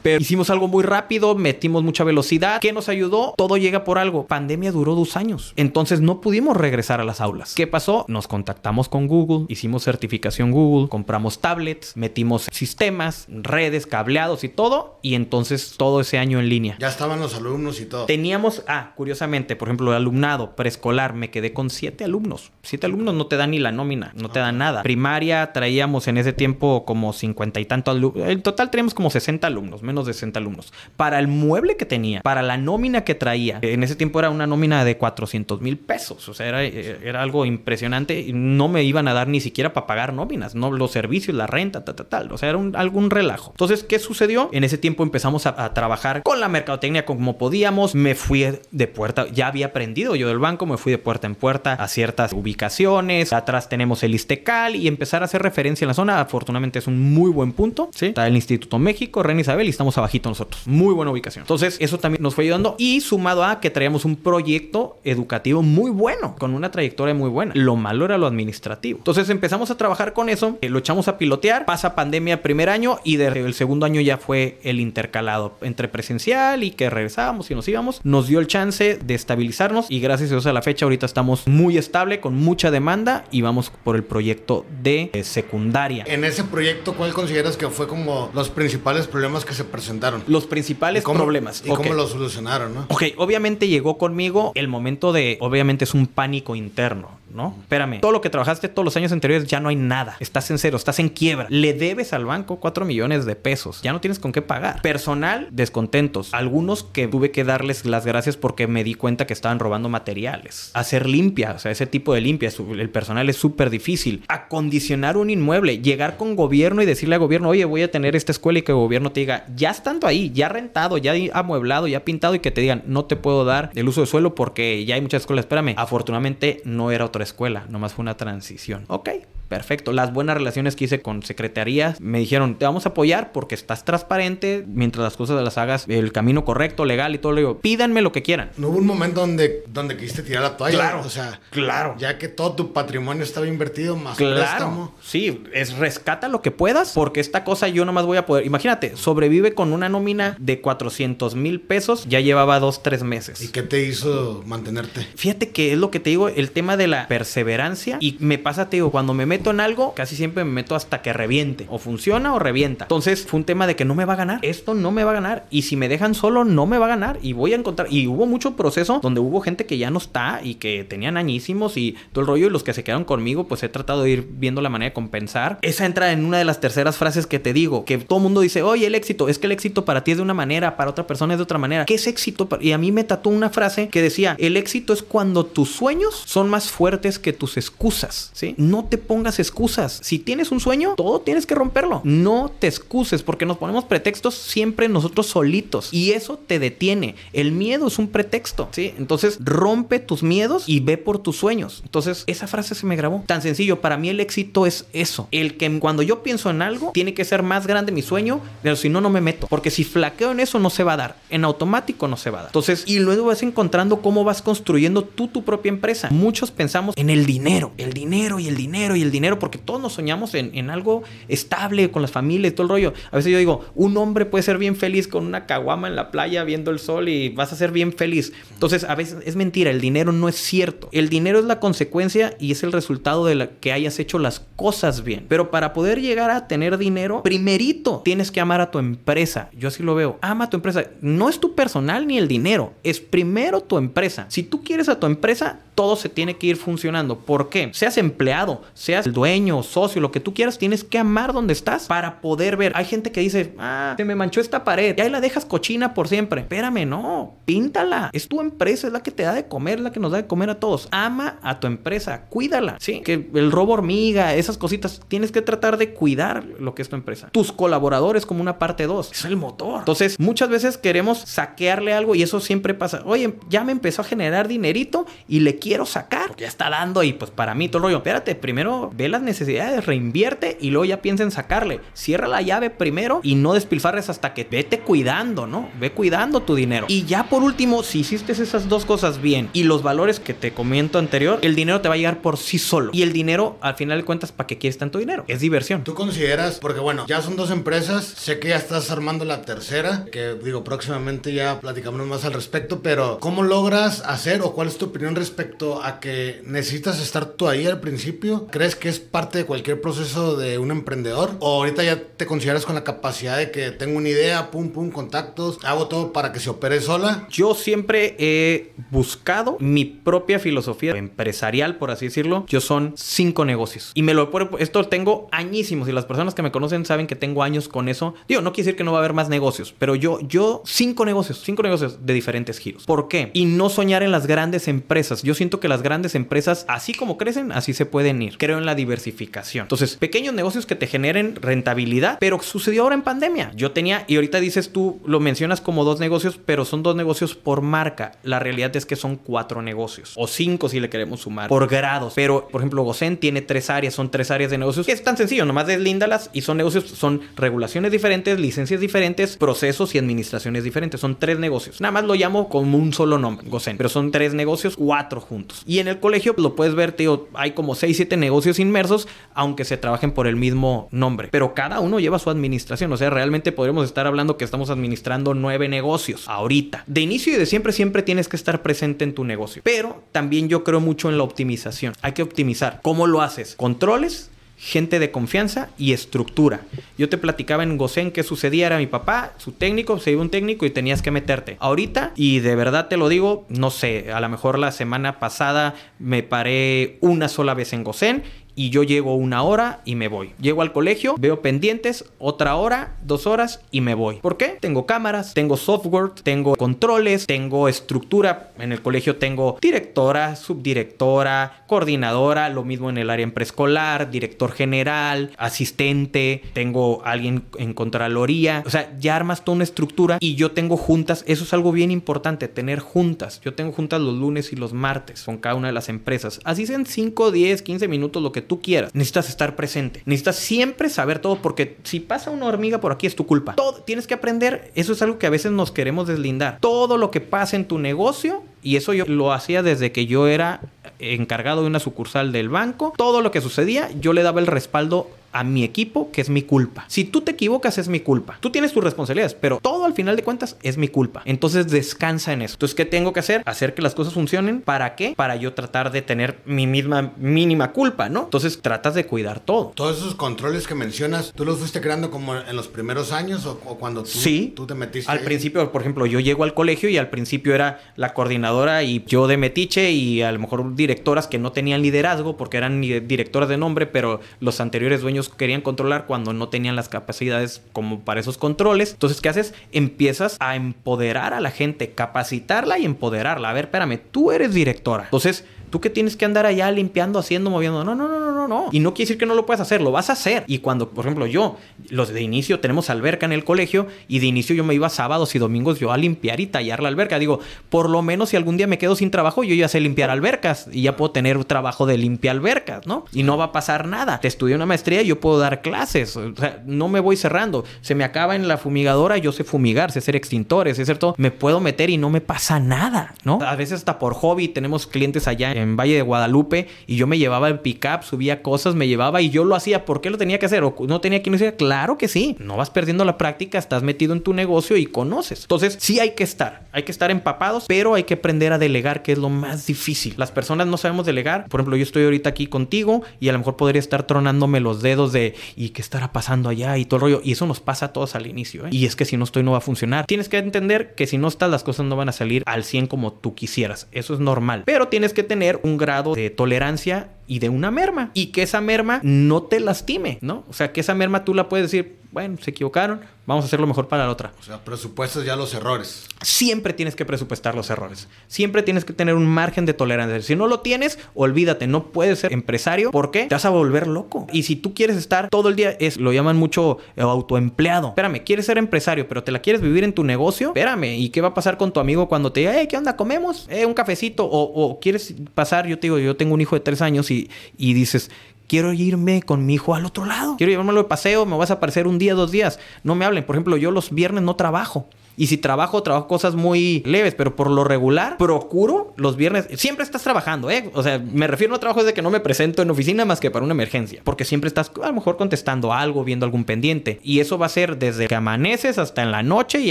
[0.02, 2.60] Pero hicimos algo muy rápido, metimos mucha velocidad.
[2.60, 3.34] ¿Qué nos ayudó?
[3.36, 4.26] Todo llega por algo.
[4.26, 5.52] Pandemia duró dos años.
[5.56, 7.54] Entonces no pudimos regresar a las aulas.
[7.54, 8.04] ¿Qué pasó?
[8.08, 14.98] Nos contactamos con Google, hicimos certificación Google, compramos tablets, metimos sistemas, redes, cableados y todo.
[15.02, 16.76] Y entonces todo ese año en línea.
[16.80, 18.06] Ya estaban los alumnos y todo.
[18.06, 22.50] Teníamos, ah, curiosamente, por ejemplo, el alumnado preescolar, me quedé con siete alumnos.
[22.62, 24.82] Siete alumnos no te dan ni la nómina, no te dan nada.
[24.82, 28.28] Primaria traíamos en ese tiempo como cincuenta y tantos alumnos.
[28.28, 30.72] En total teníamos como 60 alumnos, menos de 60 alumnos.
[30.96, 34.46] Para el mueble que tenía, para la nómina que traía, en ese tiempo era una
[34.46, 36.28] nómina de 400 mil pesos.
[36.28, 38.30] O sea, era, era algo impresionante.
[38.32, 41.84] No me iban a dar ni siquiera para pagar nóminas, no los servicios, la renta,
[41.94, 42.32] tal, tal, tal.
[42.32, 43.50] O sea, era un, algún relajo.
[43.52, 44.48] Entonces, ¿qué sucedió?
[44.52, 47.94] En ese tiempo empezamos a, trabajar con la mercadotecnia como podíamos.
[47.94, 51.34] Me fui de puerta, ya había aprendido yo del banco, me fui de puerta en
[51.34, 53.32] puerta a ciertas ubicaciones.
[53.32, 56.20] Atrás tenemos el Istecal y empezar a hacer referencia en la zona.
[56.20, 57.90] Afortunadamente es un muy buen punto.
[57.94, 58.06] ¿sí?
[58.06, 60.66] Está el Instituto México, Reina Isabel y estamos abajito nosotros.
[60.66, 61.42] Muy buena ubicación.
[61.42, 65.90] Entonces, eso también nos fue ayudando y sumado a que traíamos un proyecto educativo muy
[65.90, 67.52] bueno, con una trayectoria muy buena.
[67.54, 68.98] Lo malo era lo administrativo.
[68.98, 72.98] Entonces empezamos a trabajar con eso, eh, lo echamos a pilotear, pasa pandemia primer año
[73.04, 77.54] y desde el segundo año ya fue el intercalado entre presencial y que regresábamos y
[77.54, 78.02] nos íbamos.
[78.04, 81.46] Nos dio el chance de estabilizarnos y gracias a Dios a la fecha ahorita estamos
[81.46, 86.04] muy estable, con mucha demanda y vamos por el proyecto de eh, secundaria.
[86.06, 90.22] En ese proyecto, ¿cuál consideras que fue como los principales problemas que se presentaron?
[90.26, 91.62] Los principales problemas.
[91.64, 92.86] ¿Y cómo lo solucionaron, no?
[92.90, 97.19] Ok, obviamente llegó conmigo el momento de, obviamente es un pánico interno.
[97.32, 97.56] ¿No?
[97.60, 100.16] Espérame, todo lo que trabajaste todos los años anteriores ya no hay nada.
[100.20, 101.46] Estás en cero, estás en quiebra.
[101.48, 103.82] Le debes al banco 4 millones de pesos.
[103.82, 104.82] Ya no tienes con qué pagar.
[104.82, 106.32] Personal, descontentos.
[106.32, 110.70] Algunos que tuve que darles las gracias porque me di cuenta que estaban robando materiales.
[110.74, 112.50] Hacer limpia, o sea, ese tipo de limpia.
[112.76, 114.24] El personal es súper difícil.
[114.28, 118.32] Acondicionar un inmueble, llegar con gobierno y decirle al gobierno, oye, voy a tener esta
[118.32, 122.04] escuela y que el gobierno te diga, ya estando ahí, ya rentado, ya amueblado, ya
[122.04, 124.94] pintado y que te digan, no te puedo dar el uso de suelo porque ya
[124.94, 125.44] hay muchas escuelas.
[125.44, 128.84] Espérame, afortunadamente no era otra escuela, nomás fue una transición.
[128.88, 129.10] Ok,
[129.50, 129.92] perfecto.
[129.92, 133.84] Las buenas relaciones que hice con secretarías me dijeron, te vamos a apoyar porque estás
[133.84, 137.32] transparente mientras las cosas las hagas el camino correcto, legal y todo.
[137.32, 138.52] Le digo, pídanme lo que quieran.
[138.56, 140.78] No hubo un momento donde, donde quisiste tirar la toalla.
[140.78, 141.00] Claro.
[141.00, 141.96] O sea, claro.
[141.98, 144.94] Ya que todo tu patrimonio estaba invertido más claro.
[145.02, 148.46] Sí, es rescata lo que puedas porque esta cosa yo nomás voy a poder.
[148.46, 152.06] Imagínate, sobrevive con una nómina de 400 mil pesos.
[152.08, 153.42] Ya llevaba dos, tres meses.
[153.42, 155.08] ¿Y qué te hizo mantenerte?
[155.16, 157.96] Fíjate que es lo que te digo, el tema de la perseverancia.
[157.98, 161.00] Y me pasa, te digo, cuando me meto en algo, casi siempre me meto hasta
[161.00, 161.66] que reviente.
[161.70, 162.84] O funciona o revienta.
[162.84, 164.40] Entonces fue un tema de que no me va a ganar.
[164.42, 165.46] Esto no me va a ganar.
[165.50, 167.18] Y si me dejan solo, no me va a ganar.
[167.22, 167.90] Y voy a encontrar.
[167.90, 171.78] Y hubo mucho proceso donde hubo gente que ya no está y que tenían añísimos
[171.78, 172.48] y todo el rollo.
[172.48, 174.94] Y los que se quedaron conmigo, pues he tratado de ir viendo la manera de
[174.94, 175.58] compensar.
[175.62, 177.84] Esa entra en una de las terceras frases que te digo.
[177.86, 179.28] Que todo el mundo dice, oye, el éxito.
[179.28, 181.44] Es que el éxito para ti es de una manera, para otra persona es de
[181.44, 181.84] otra manera.
[181.84, 182.48] ¿Qué es éxito?
[182.60, 186.22] Y a mí me tatuó una frase que decía, el éxito es cuando tus sueños
[186.26, 188.30] son más fuertes que tus excusas.
[188.32, 188.54] ¿Sí?
[188.56, 190.00] No te pongas excusas.
[190.02, 192.00] Si tienes un sueño, todo tienes que romperlo.
[192.04, 197.14] No te excuses porque nos ponemos pretextos siempre nosotros solitos y eso te detiene.
[197.32, 198.94] El miedo es un pretexto, ¿sí?
[198.98, 201.80] Entonces rompe tus miedos y ve por tus sueños.
[201.84, 203.22] Entonces esa frase se me grabó.
[203.26, 205.28] Tan sencillo, para mí el éxito es eso.
[205.30, 208.76] El que cuando yo pienso en algo, tiene que ser más grande mi sueño, pero
[208.76, 209.46] si no, no me meto.
[209.48, 211.16] Porque si flaqueo en eso, no se va a dar.
[211.30, 212.48] En automático no se va a dar.
[212.50, 216.08] Entonces, y luego vas encontrando cómo vas construyendo tú tu propia empresa.
[216.10, 219.80] Muchos pensamos en el dinero, el dinero y el dinero y el dinero, porque todos
[219.80, 222.94] nos soñamos en, algo estable con las familias todo el rollo.
[223.10, 226.10] A veces yo digo, un hombre puede ser bien feliz con una caguama en la
[226.10, 228.32] playa viendo el sol y vas a ser bien feliz.
[228.52, 230.88] Entonces, a veces es mentira, el dinero no es cierto.
[230.92, 235.04] El dinero es la consecuencia y es el resultado de que hayas hecho las cosas
[235.04, 235.26] bien.
[235.28, 239.50] Pero para poder llegar a tener dinero, primerito tienes que amar a tu empresa.
[239.56, 240.18] Yo así lo veo.
[240.20, 240.84] Ama tu empresa.
[241.00, 244.26] No es tu personal ni el dinero, es primero tu empresa.
[244.28, 247.18] Si tú quieres a tu empresa, todo se tiene que ir funcionando.
[247.18, 247.70] ¿Por qué?
[247.72, 251.86] Seas empleado, seas el dueño, socio, lo que tú quieras, tienes que amar donde estás
[251.86, 252.72] para poder ver.
[252.76, 255.94] Hay gente que dice, ah, se me manchó esta pared, y ahí la dejas cochina
[255.94, 256.42] por siempre.
[256.42, 258.10] Espérame, no, píntala.
[258.12, 260.18] Es tu empresa, es la que te da de comer, es la que nos da
[260.18, 260.88] de comer a todos.
[260.92, 262.76] Ama a tu empresa, cuídala.
[262.78, 266.88] Sí, que el robo hormiga, esas cositas, tienes que tratar de cuidar lo que es
[266.88, 267.28] tu empresa.
[267.32, 269.80] Tus colaboradores como una parte 2, es el motor.
[269.80, 273.02] Entonces, muchas veces queremos saquearle algo y eso siempre pasa.
[273.04, 276.36] Oye, ya me empezó a generar dinerito y le quiero sacar.
[276.36, 277.96] Ya está dando y pues para mí todo el rollo.
[277.98, 281.80] Espérate, primero ve las necesidades, reinvierte y luego ya piensa en sacarle.
[281.94, 285.68] Cierra la llave primero y no despilfarres hasta que vete cuidando, ¿no?
[285.78, 286.86] Ve cuidando tu dinero.
[286.88, 290.52] Y ya por último, si hiciste esas dos cosas bien y los valores que te
[290.52, 292.90] comento anterior, el dinero te va a llegar por sí solo.
[292.92, 295.24] Y el dinero, al final de cuentas, ¿para qué quieres tanto dinero?
[295.28, 295.84] Es diversión.
[295.84, 300.06] ¿Tú consideras, porque bueno, ya son dos empresas, sé que ya estás armando la tercera,
[300.10, 304.78] que digo, próximamente ya platicamos más al respecto, pero ¿cómo logras hacer o cuál es
[304.78, 308.46] tu opinión respecto a que necesitas estar tú ahí al principio?
[308.50, 311.30] ¿Crees que es parte de cualquier proceso de un emprendedor?
[311.38, 314.90] ¿O ahorita ya te consideras con la capacidad de que tengo una idea, pum, pum,
[314.90, 317.26] contactos, hago todo para que se opere sola?
[317.30, 322.44] Yo siempre he buscado mi propia filosofía empresarial, por así decirlo.
[322.48, 323.92] Yo son cinco negocios.
[323.94, 327.42] Y me lo esto tengo añísimos y las personas que me conocen saben que tengo
[327.42, 328.14] años con eso.
[328.26, 331.04] Digo, no quiere decir que no va a haber más negocios, pero yo, yo, cinco
[331.04, 332.84] negocios, cinco negocios de diferentes giros.
[332.84, 333.30] ¿Por qué?
[333.34, 335.22] Y no soñar en las grandes empresas.
[335.22, 338.38] Yo siento que las grandes empresas, así como crecen, así se pueden ir.
[338.38, 339.64] Creo en la diversificación.
[339.64, 343.52] Entonces, pequeños negocios que te generen rentabilidad, pero sucedió ahora en pandemia.
[343.54, 347.34] Yo tenía, y ahorita dices tú, lo mencionas como dos negocios, pero son dos negocios
[347.34, 348.12] por marca.
[348.22, 352.14] La realidad es que son cuatro negocios, o cinco si le queremos sumar, por grados.
[352.14, 355.16] Pero, por ejemplo, Gosen tiene tres áreas, son tres áreas de negocios, que es tan
[355.16, 361.00] sencillo, nomás deslíndalas y son negocios, son regulaciones diferentes, licencias diferentes, procesos y administraciones diferentes.
[361.00, 361.80] Son tres negocios.
[361.80, 365.62] Nada más lo llamo como un solo nombre, Gosen, pero son tres negocios, cuatro juntos.
[365.66, 369.64] Y en el colegio lo puedes ver, tío, hay como 6, 7 negocios inmersos, aunque
[369.64, 371.28] se trabajen por el mismo nombre.
[371.30, 372.92] Pero cada uno lleva su administración.
[372.92, 376.84] O sea, realmente podríamos estar hablando que estamos administrando nueve negocios ahorita.
[376.86, 379.62] De inicio y de siempre, siempre tienes que estar presente en tu negocio.
[379.64, 381.94] Pero también yo creo mucho en la optimización.
[382.02, 382.80] Hay que optimizar.
[382.82, 383.54] ¿Cómo lo haces?
[383.56, 384.30] Controles
[384.60, 386.60] gente de confianza y estructura.
[386.98, 390.28] Yo te platicaba en Gosen que sucedía, era mi papá, su técnico, se iba un
[390.28, 391.56] técnico y tenías que meterte.
[391.60, 395.74] Ahorita, y de verdad te lo digo, no sé, a lo mejor la semana pasada
[395.98, 398.22] me paré una sola vez en Gosen
[398.54, 400.32] y yo llego una hora y me voy.
[400.40, 404.16] Llego al colegio, veo pendientes, otra hora, dos horas y me voy.
[404.16, 404.58] ¿Por qué?
[404.60, 408.50] Tengo cámaras, tengo software, tengo controles, tengo estructura.
[408.58, 415.30] En el colegio tengo directora, subdirectora, coordinadora, lo mismo en el área preescolar, director general,
[415.36, 418.62] asistente, tengo alguien en contraloría.
[418.66, 421.24] O sea, ya armas toda una estructura y yo tengo juntas.
[421.26, 423.40] Eso es algo bien importante, tener juntas.
[423.44, 426.40] Yo tengo juntas los lunes y los martes con cada una de las empresas.
[426.44, 428.94] Así sean 5, 10, 15 minutos lo que tú quieras.
[428.94, 430.02] Necesitas estar presente.
[430.04, 433.54] Necesitas siempre saber todo porque si pasa una hormiga por aquí es tu culpa.
[433.54, 434.70] Todo tienes que aprender.
[434.74, 436.58] Eso es algo que a veces nos queremos deslindar.
[436.60, 440.26] Todo lo que pasa en tu negocio y eso yo lo hacía desde que yo
[440.26, 440.60] era
[440.98, 442.92] encargado de una sucursal del banco.
[442.96, 446.42] Todo lo que sucedía, yo le daba el respaldo a mi equipo que es mi
[446.42, 446.84] culpa.
[446.88, 448.38] Si tú te equivocas es mi culpa.
[448.40, 451.22] Tú tienes tus responsabilidades, pero todo al final de cuentas es mi culpa.
[451.24, 452.54] Entonces descansa en eso.
[452.54, 453.42] Entonces, ¿qué tengo que hacer?
[453.46, 454.60] Hacer que las cosas funcionen.
[454.60, 455.14] ¿Para qué?
[455.16, 458.24] Para yo tratar de tener mi misma mínima culpa, ¿no?
[458.24, 459.72] Entonces tratas de cuidar todo.
[459.74, 463.56] Todos esos controles que mencionas, ¿tú los fuiste creando como en los primeros años o,
[463.58, 465.10] cuando tú, sí, tú te metiste?
[465.10, 469.04] Al principio, por ejemplo, yo llego al colegio y al principio era la coordinadora y
[469.06, 473.48] yo de metiche y a lo mejor directoras que no tenían liderazgo porque eran directoras
[473.48, 478.20] de nombre, pero los anteriores dueños querían controlar cuando no tenían las capacidades como para
[478.20, 478.92] esos controles.
[478.92, 479.54] Entonces, ¿qué haces?
[479.72, 483.50] Empiezas a empoderar a la gente, capacitarla y empoderarla.
[483.50, 485.04] A ver, espérame, tú eres directora.
[485.04, 487.84] Entonces, Tú que tienes que andar allá limpiando, haciendo, moviendo.
[487.84, 488.68] No, no, no, no, no, no.
[488.72, 490.44] Y no quiere decir que no lo puedas hacer, lo vas a hacer.
[490.46, 491.56] Y cuando, por ejemplo, yo,
[491.88, 495.34] los de inicio tenemos alberca en el colegio y de inicio yo me iba sábados
[495.34, 497.18] y domingos yo a limpiar y tallar la alberca.
[497.18, 500.10] Digo, por lo menos si algún día me quedo sin trabajo, yo ya sé limpiar
[500.10, 503.04] albercas y ya puedo tener trabajo de limpiar albercas, ¿no?
[503.12, 504.20] Y no va a pasar nada.
[504.20, 506.16] Te estudié una maestría y yo puedo dar clases.
[506.16, 507.64] O sea, no me voy cerrando.
[507.80, 511.14] Se me acaba en la fumigadora, yo sé fumigar, sé ser extintores, es cierto.
[511.18, 513.38] Me puedo meter y no me pasa nada, ¿no?
[513.42, 517.48] A veces hasta por hobby tenemos clientes allá Valle de Guadalupe y yo me llevaba
[517.48, 519.84] el pickup, subía cosas, me llevaba y yo lo hacía.
[519.84, 520.64] ¿Por qué lo tenía que hacer?
[520.64, 521.54] ¿O no tenía que decir?
[521.56, 522.36] Claro que sí.
[522.38, 525.42] No vas perdiendo la práctica, estás metido en tu negocio y conoces.
[525.42, 526.64] Entonces, sí hay que estar.
[526.72, 530.14] Hay que estar empapados, pero hay que aprender a delegar, que es lo más difícil.
[530.16, 531.46] Las personas no sabemos delegar.
[531.48, 534.82] Por ejemplo, yo estoy ahorita aquí contigo y a lo mejor podría estar tronándome los
[534.82, 536.70] dedos de ¿y qué estará pasando allá?
[536.78, 537.20] y todo el rollo.
[537.24, 538.66] Y eso nos pasa a todos al inicio.
[538.66, 538.70] ¿eh?
[538.70, 540.06] Y es que si no estoy, no va a funcionar.
[540.06, 542.86] Tienes que entender que si no estás, las cosas no van a salir al 100
[542.86, 543.88] como tú quisieras.
[543.92, 544.62] Eso es normal.
[544.66, 548.10] Pero tienes que tener un grado de tolerancia y de una merma.
[548.12, 550.44] Y que esa merma no te lastime, ¿no?
[550.48, 553.60] O sea, que esa merma tú la puedes decir, bueno, se equivocaron, vamos a hacer
[553.60, 554.32] lo mejor para la otra.
[554.40, 556.06] O sea, presupuestas ya los errores.
[556.22, 558.08] Siempre tienes que presupuestar los errores.
[558.26, 560.20] Siempre tienes que tener un margen de tolerancia.
[560.20, 564.26] Si no lo tienes, olvídate, no puedes ser empresario porque te vas a volver loco.
[564.32, 567.88] Y si tú quieres estar todo el día, es lo llaman mucho eh, autoempleado.
[567.90, 570.48] Espérame, quieres ser empresario, pero te la quieres vivir en tu negocio.
[570.48, 572.96] Espérame, ¿y qué va a pasar con tu amigo cuando te diga, hey, ¿qué onda?
[572.96, 573.46] ¿Comemos?
[573.48, 574.24] Eh, un cafecito.
[574.24, 577.19] O, o, quieres pasar, yo te digo, yo tengo un hijo de tres años y,
[577.58, 578.10] y dices,
[578.48, 580.36] quiero irme con mi hijo al otro lado.
[580.36, 582.58] Quiero llevármelo de paseo, me vas a aparecer un día, dos días.
[582.82, 583.24] No me hablen.
[583.24, 584.88] Por ejemplo, yo los viernes no trabajo.
[585.20, 589.48] Y si trabajo, trabajo cosas muy leves, pero por lo regular, procuro los viernes.
[589.56, 590.70] Siempre estás trabajando, ¿eh?
[590.72, 593.30] O sea, me refiero a trabajo de que no me presento en oficina más que
[593.30, 594.00] para una emergencia.
[594.02, 597.00] Porque siempre estás a lo mejor contestando algo, viendo algún pendiente.
[597.02, 599.70] Y eso va a ser desde que amaneces hasta en la noche y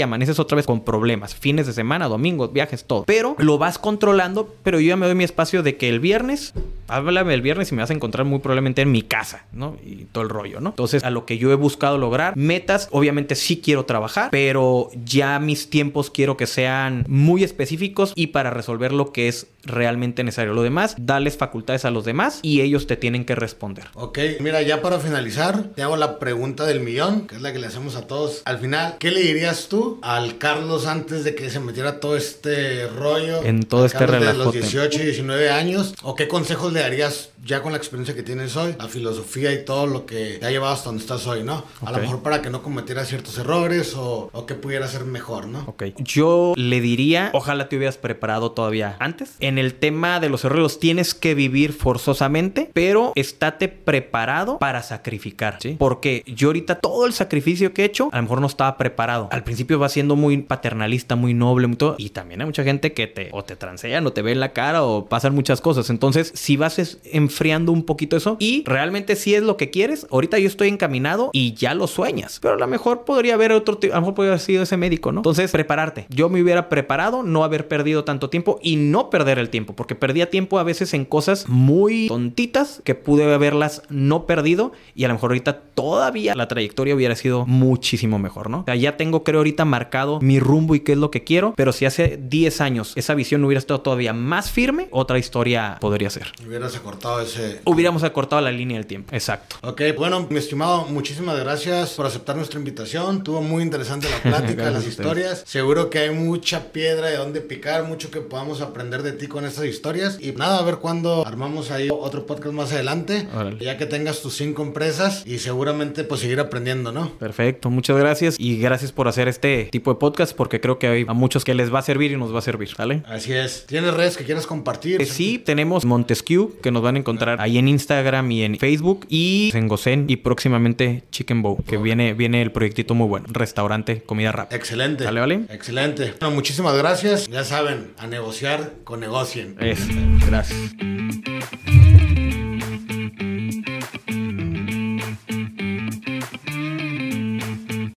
[0.00, 1.34] amaneces otra vez con problemas.
[1.34, 3.02] Fines de semana, domingos, viajes, todo.
[3.04, 6.54] Pero lo vas controlando, pero yo ya me doy mi espacio de que el viernes,
[6.90, 9.76] háblame el viernes y me vas a encontrar muy probablemente en mi casa, ¿no?
[9.84, 10.70] Y todo el rollo, ¿no?
[10.70, 15.38] Entonces, a lo que yo he buscado lograr, metas, obviamente sí quiero trabajar, pero ya
[15.38, 20.54] mis tiempos quiero que sean muy específicos y para resolver lo que es realmente necesario.
[20.54, 23.86] Lo demás, darles facultades a los demás y ellos te tienen que responder.
[23.94, 27.58] Ok, mira, ya para finalizar, te hago la pregunta del millón, que es la que
[27.58, 28.42] le hacemos a todos.
[28.44, 32.86] Al final, ¿qué le dirías tú al Carlos antes de que se metiera todo este
[32.88, 33.42] rollo?
[33.44, 34.38] En todo este relajo.
[34.38, 35.94] De los 18 y 19 años.
[36.02, 39.64] ¿O qué consejos le darías ya con la experiencia que tienes hoy, la filosofía y
[39.64, 41.64] todo lo que te ha llevado hasta donde estás hoy, ¿no?
[41.84, 45.46] A lo mejor para que no cometiera ciertos errores o, o que pudiera ser mejor,
[45.46, 45.64] ¿no?
[45.66, 45.84] Ok.
[45.98, 49.36] Yo le diría, ojalá te hubieras preparado todavía antes.
[49.40, 54.82] En el tema de los errores los tienes que vivir forzosamente, pero estate preparado para
[54.82, 55.76] sacrificar, ¿sí?
[55.78, 59.28] Porque yo ahorita todo el sacrificio que he hecho, a lo mejor no estaba preparado.
[59.30, 61.94] Al principio va siendo muy paternalista, muy noble, muy todo.
[61.98, 64.52] Y también hay mucha gente que te o te transean o te ve en la
[64.52, 65.90] cara o pasan muchas cosas.
[65.90, 70.38] Entonces, si vas enfriando un poquito eso y realmente si es lo que quieres, ahorita
[70.38, 72.38] yo estoy encaminado y ya lo sueñas.
[72.40, 75.12] Pero a lo mejor podría haber otro, a lo mejor podría haber sido ese médico,
[75.12, 75.20] ¿no?
[75.20, 76.06] Entonces, prepararte.
[76.08, 79.94] Yo me hubiera preparado, no haber perdido tanto tiempo y no perder el tiempo, porque
[79.94, 85.08] perdía tiempo a veces en cosas muy tontitas que pude haberlas no perdido y a
[85.08, 88.60] lo mejor ahorita todavía la trayectoria hubiera sido muchísimo mejor, ¿no?
[88.60, 91.54] O sea, ya tengo creo ahorita marcado mi rumbo y qué es lo que quiero,
[91.56, 96.10] pero si hace 10 años esa visión hubiera estado todavía más firme, otra historia podría
[96.10, 96.32] ser.
[96.60, 97.62] Hubieras acortado ese...
[97.64, 99.56] Hubiéramos acortado la línea del tiempo, exacto.
[99.62, 103.24] Ok, bueno, mi estimado, muchísimas gracias por aceptar nuestra invitación.
[103.24, 105.42] Tuvo muy interesante la plática, las historias.
[105.46, 109.46] Seguro que hay mucha piedra de donde picar, mucho que podamos aprender de ti con
[109.46, 110.18] estas historias.
[110.20, 113.26] Y nada, a ver cuándo armamos ahí otro podcast más adelante.
[113.58, 117.10] Ya que tengas tus cinco empresas y seguramente pues seguir aprendiendo, ¿no?
[117.12, 121.06] Perfecto, muchas gracias y gracias por hacer este tipo de podcast porque creo que hay
[121.08, 123.02] a muchos que les va a servir y nos va a servir, ¿vale?
[123.06, 123.64] Así es.
[123.66, 125.00] ¿Tienes redes que quieras compartir?
[125.00, 129.06] Eh, sí, tenemos Montesquieu que nos van a encontrar ahí en Instagram y en Facebook
[129.08, 133.26] y en Gozen y próximamente Chicken Bow, que viene, viene el proyectito muy bueno.
[133.30, 134.56] Restaurante, comida rápida.
[134.56, 135.04] Excelente.
[135.04, 135.40] ¿Vale, vale?
[135.50, 136.14] Excelente.
[136.20, 137.28] Bueno, muchísimas gracias.
[137.28, 139.56] Ya saben, a negociar con negocien.
[139.60, 139.80] Es,
[140.26, 140.74] gracias.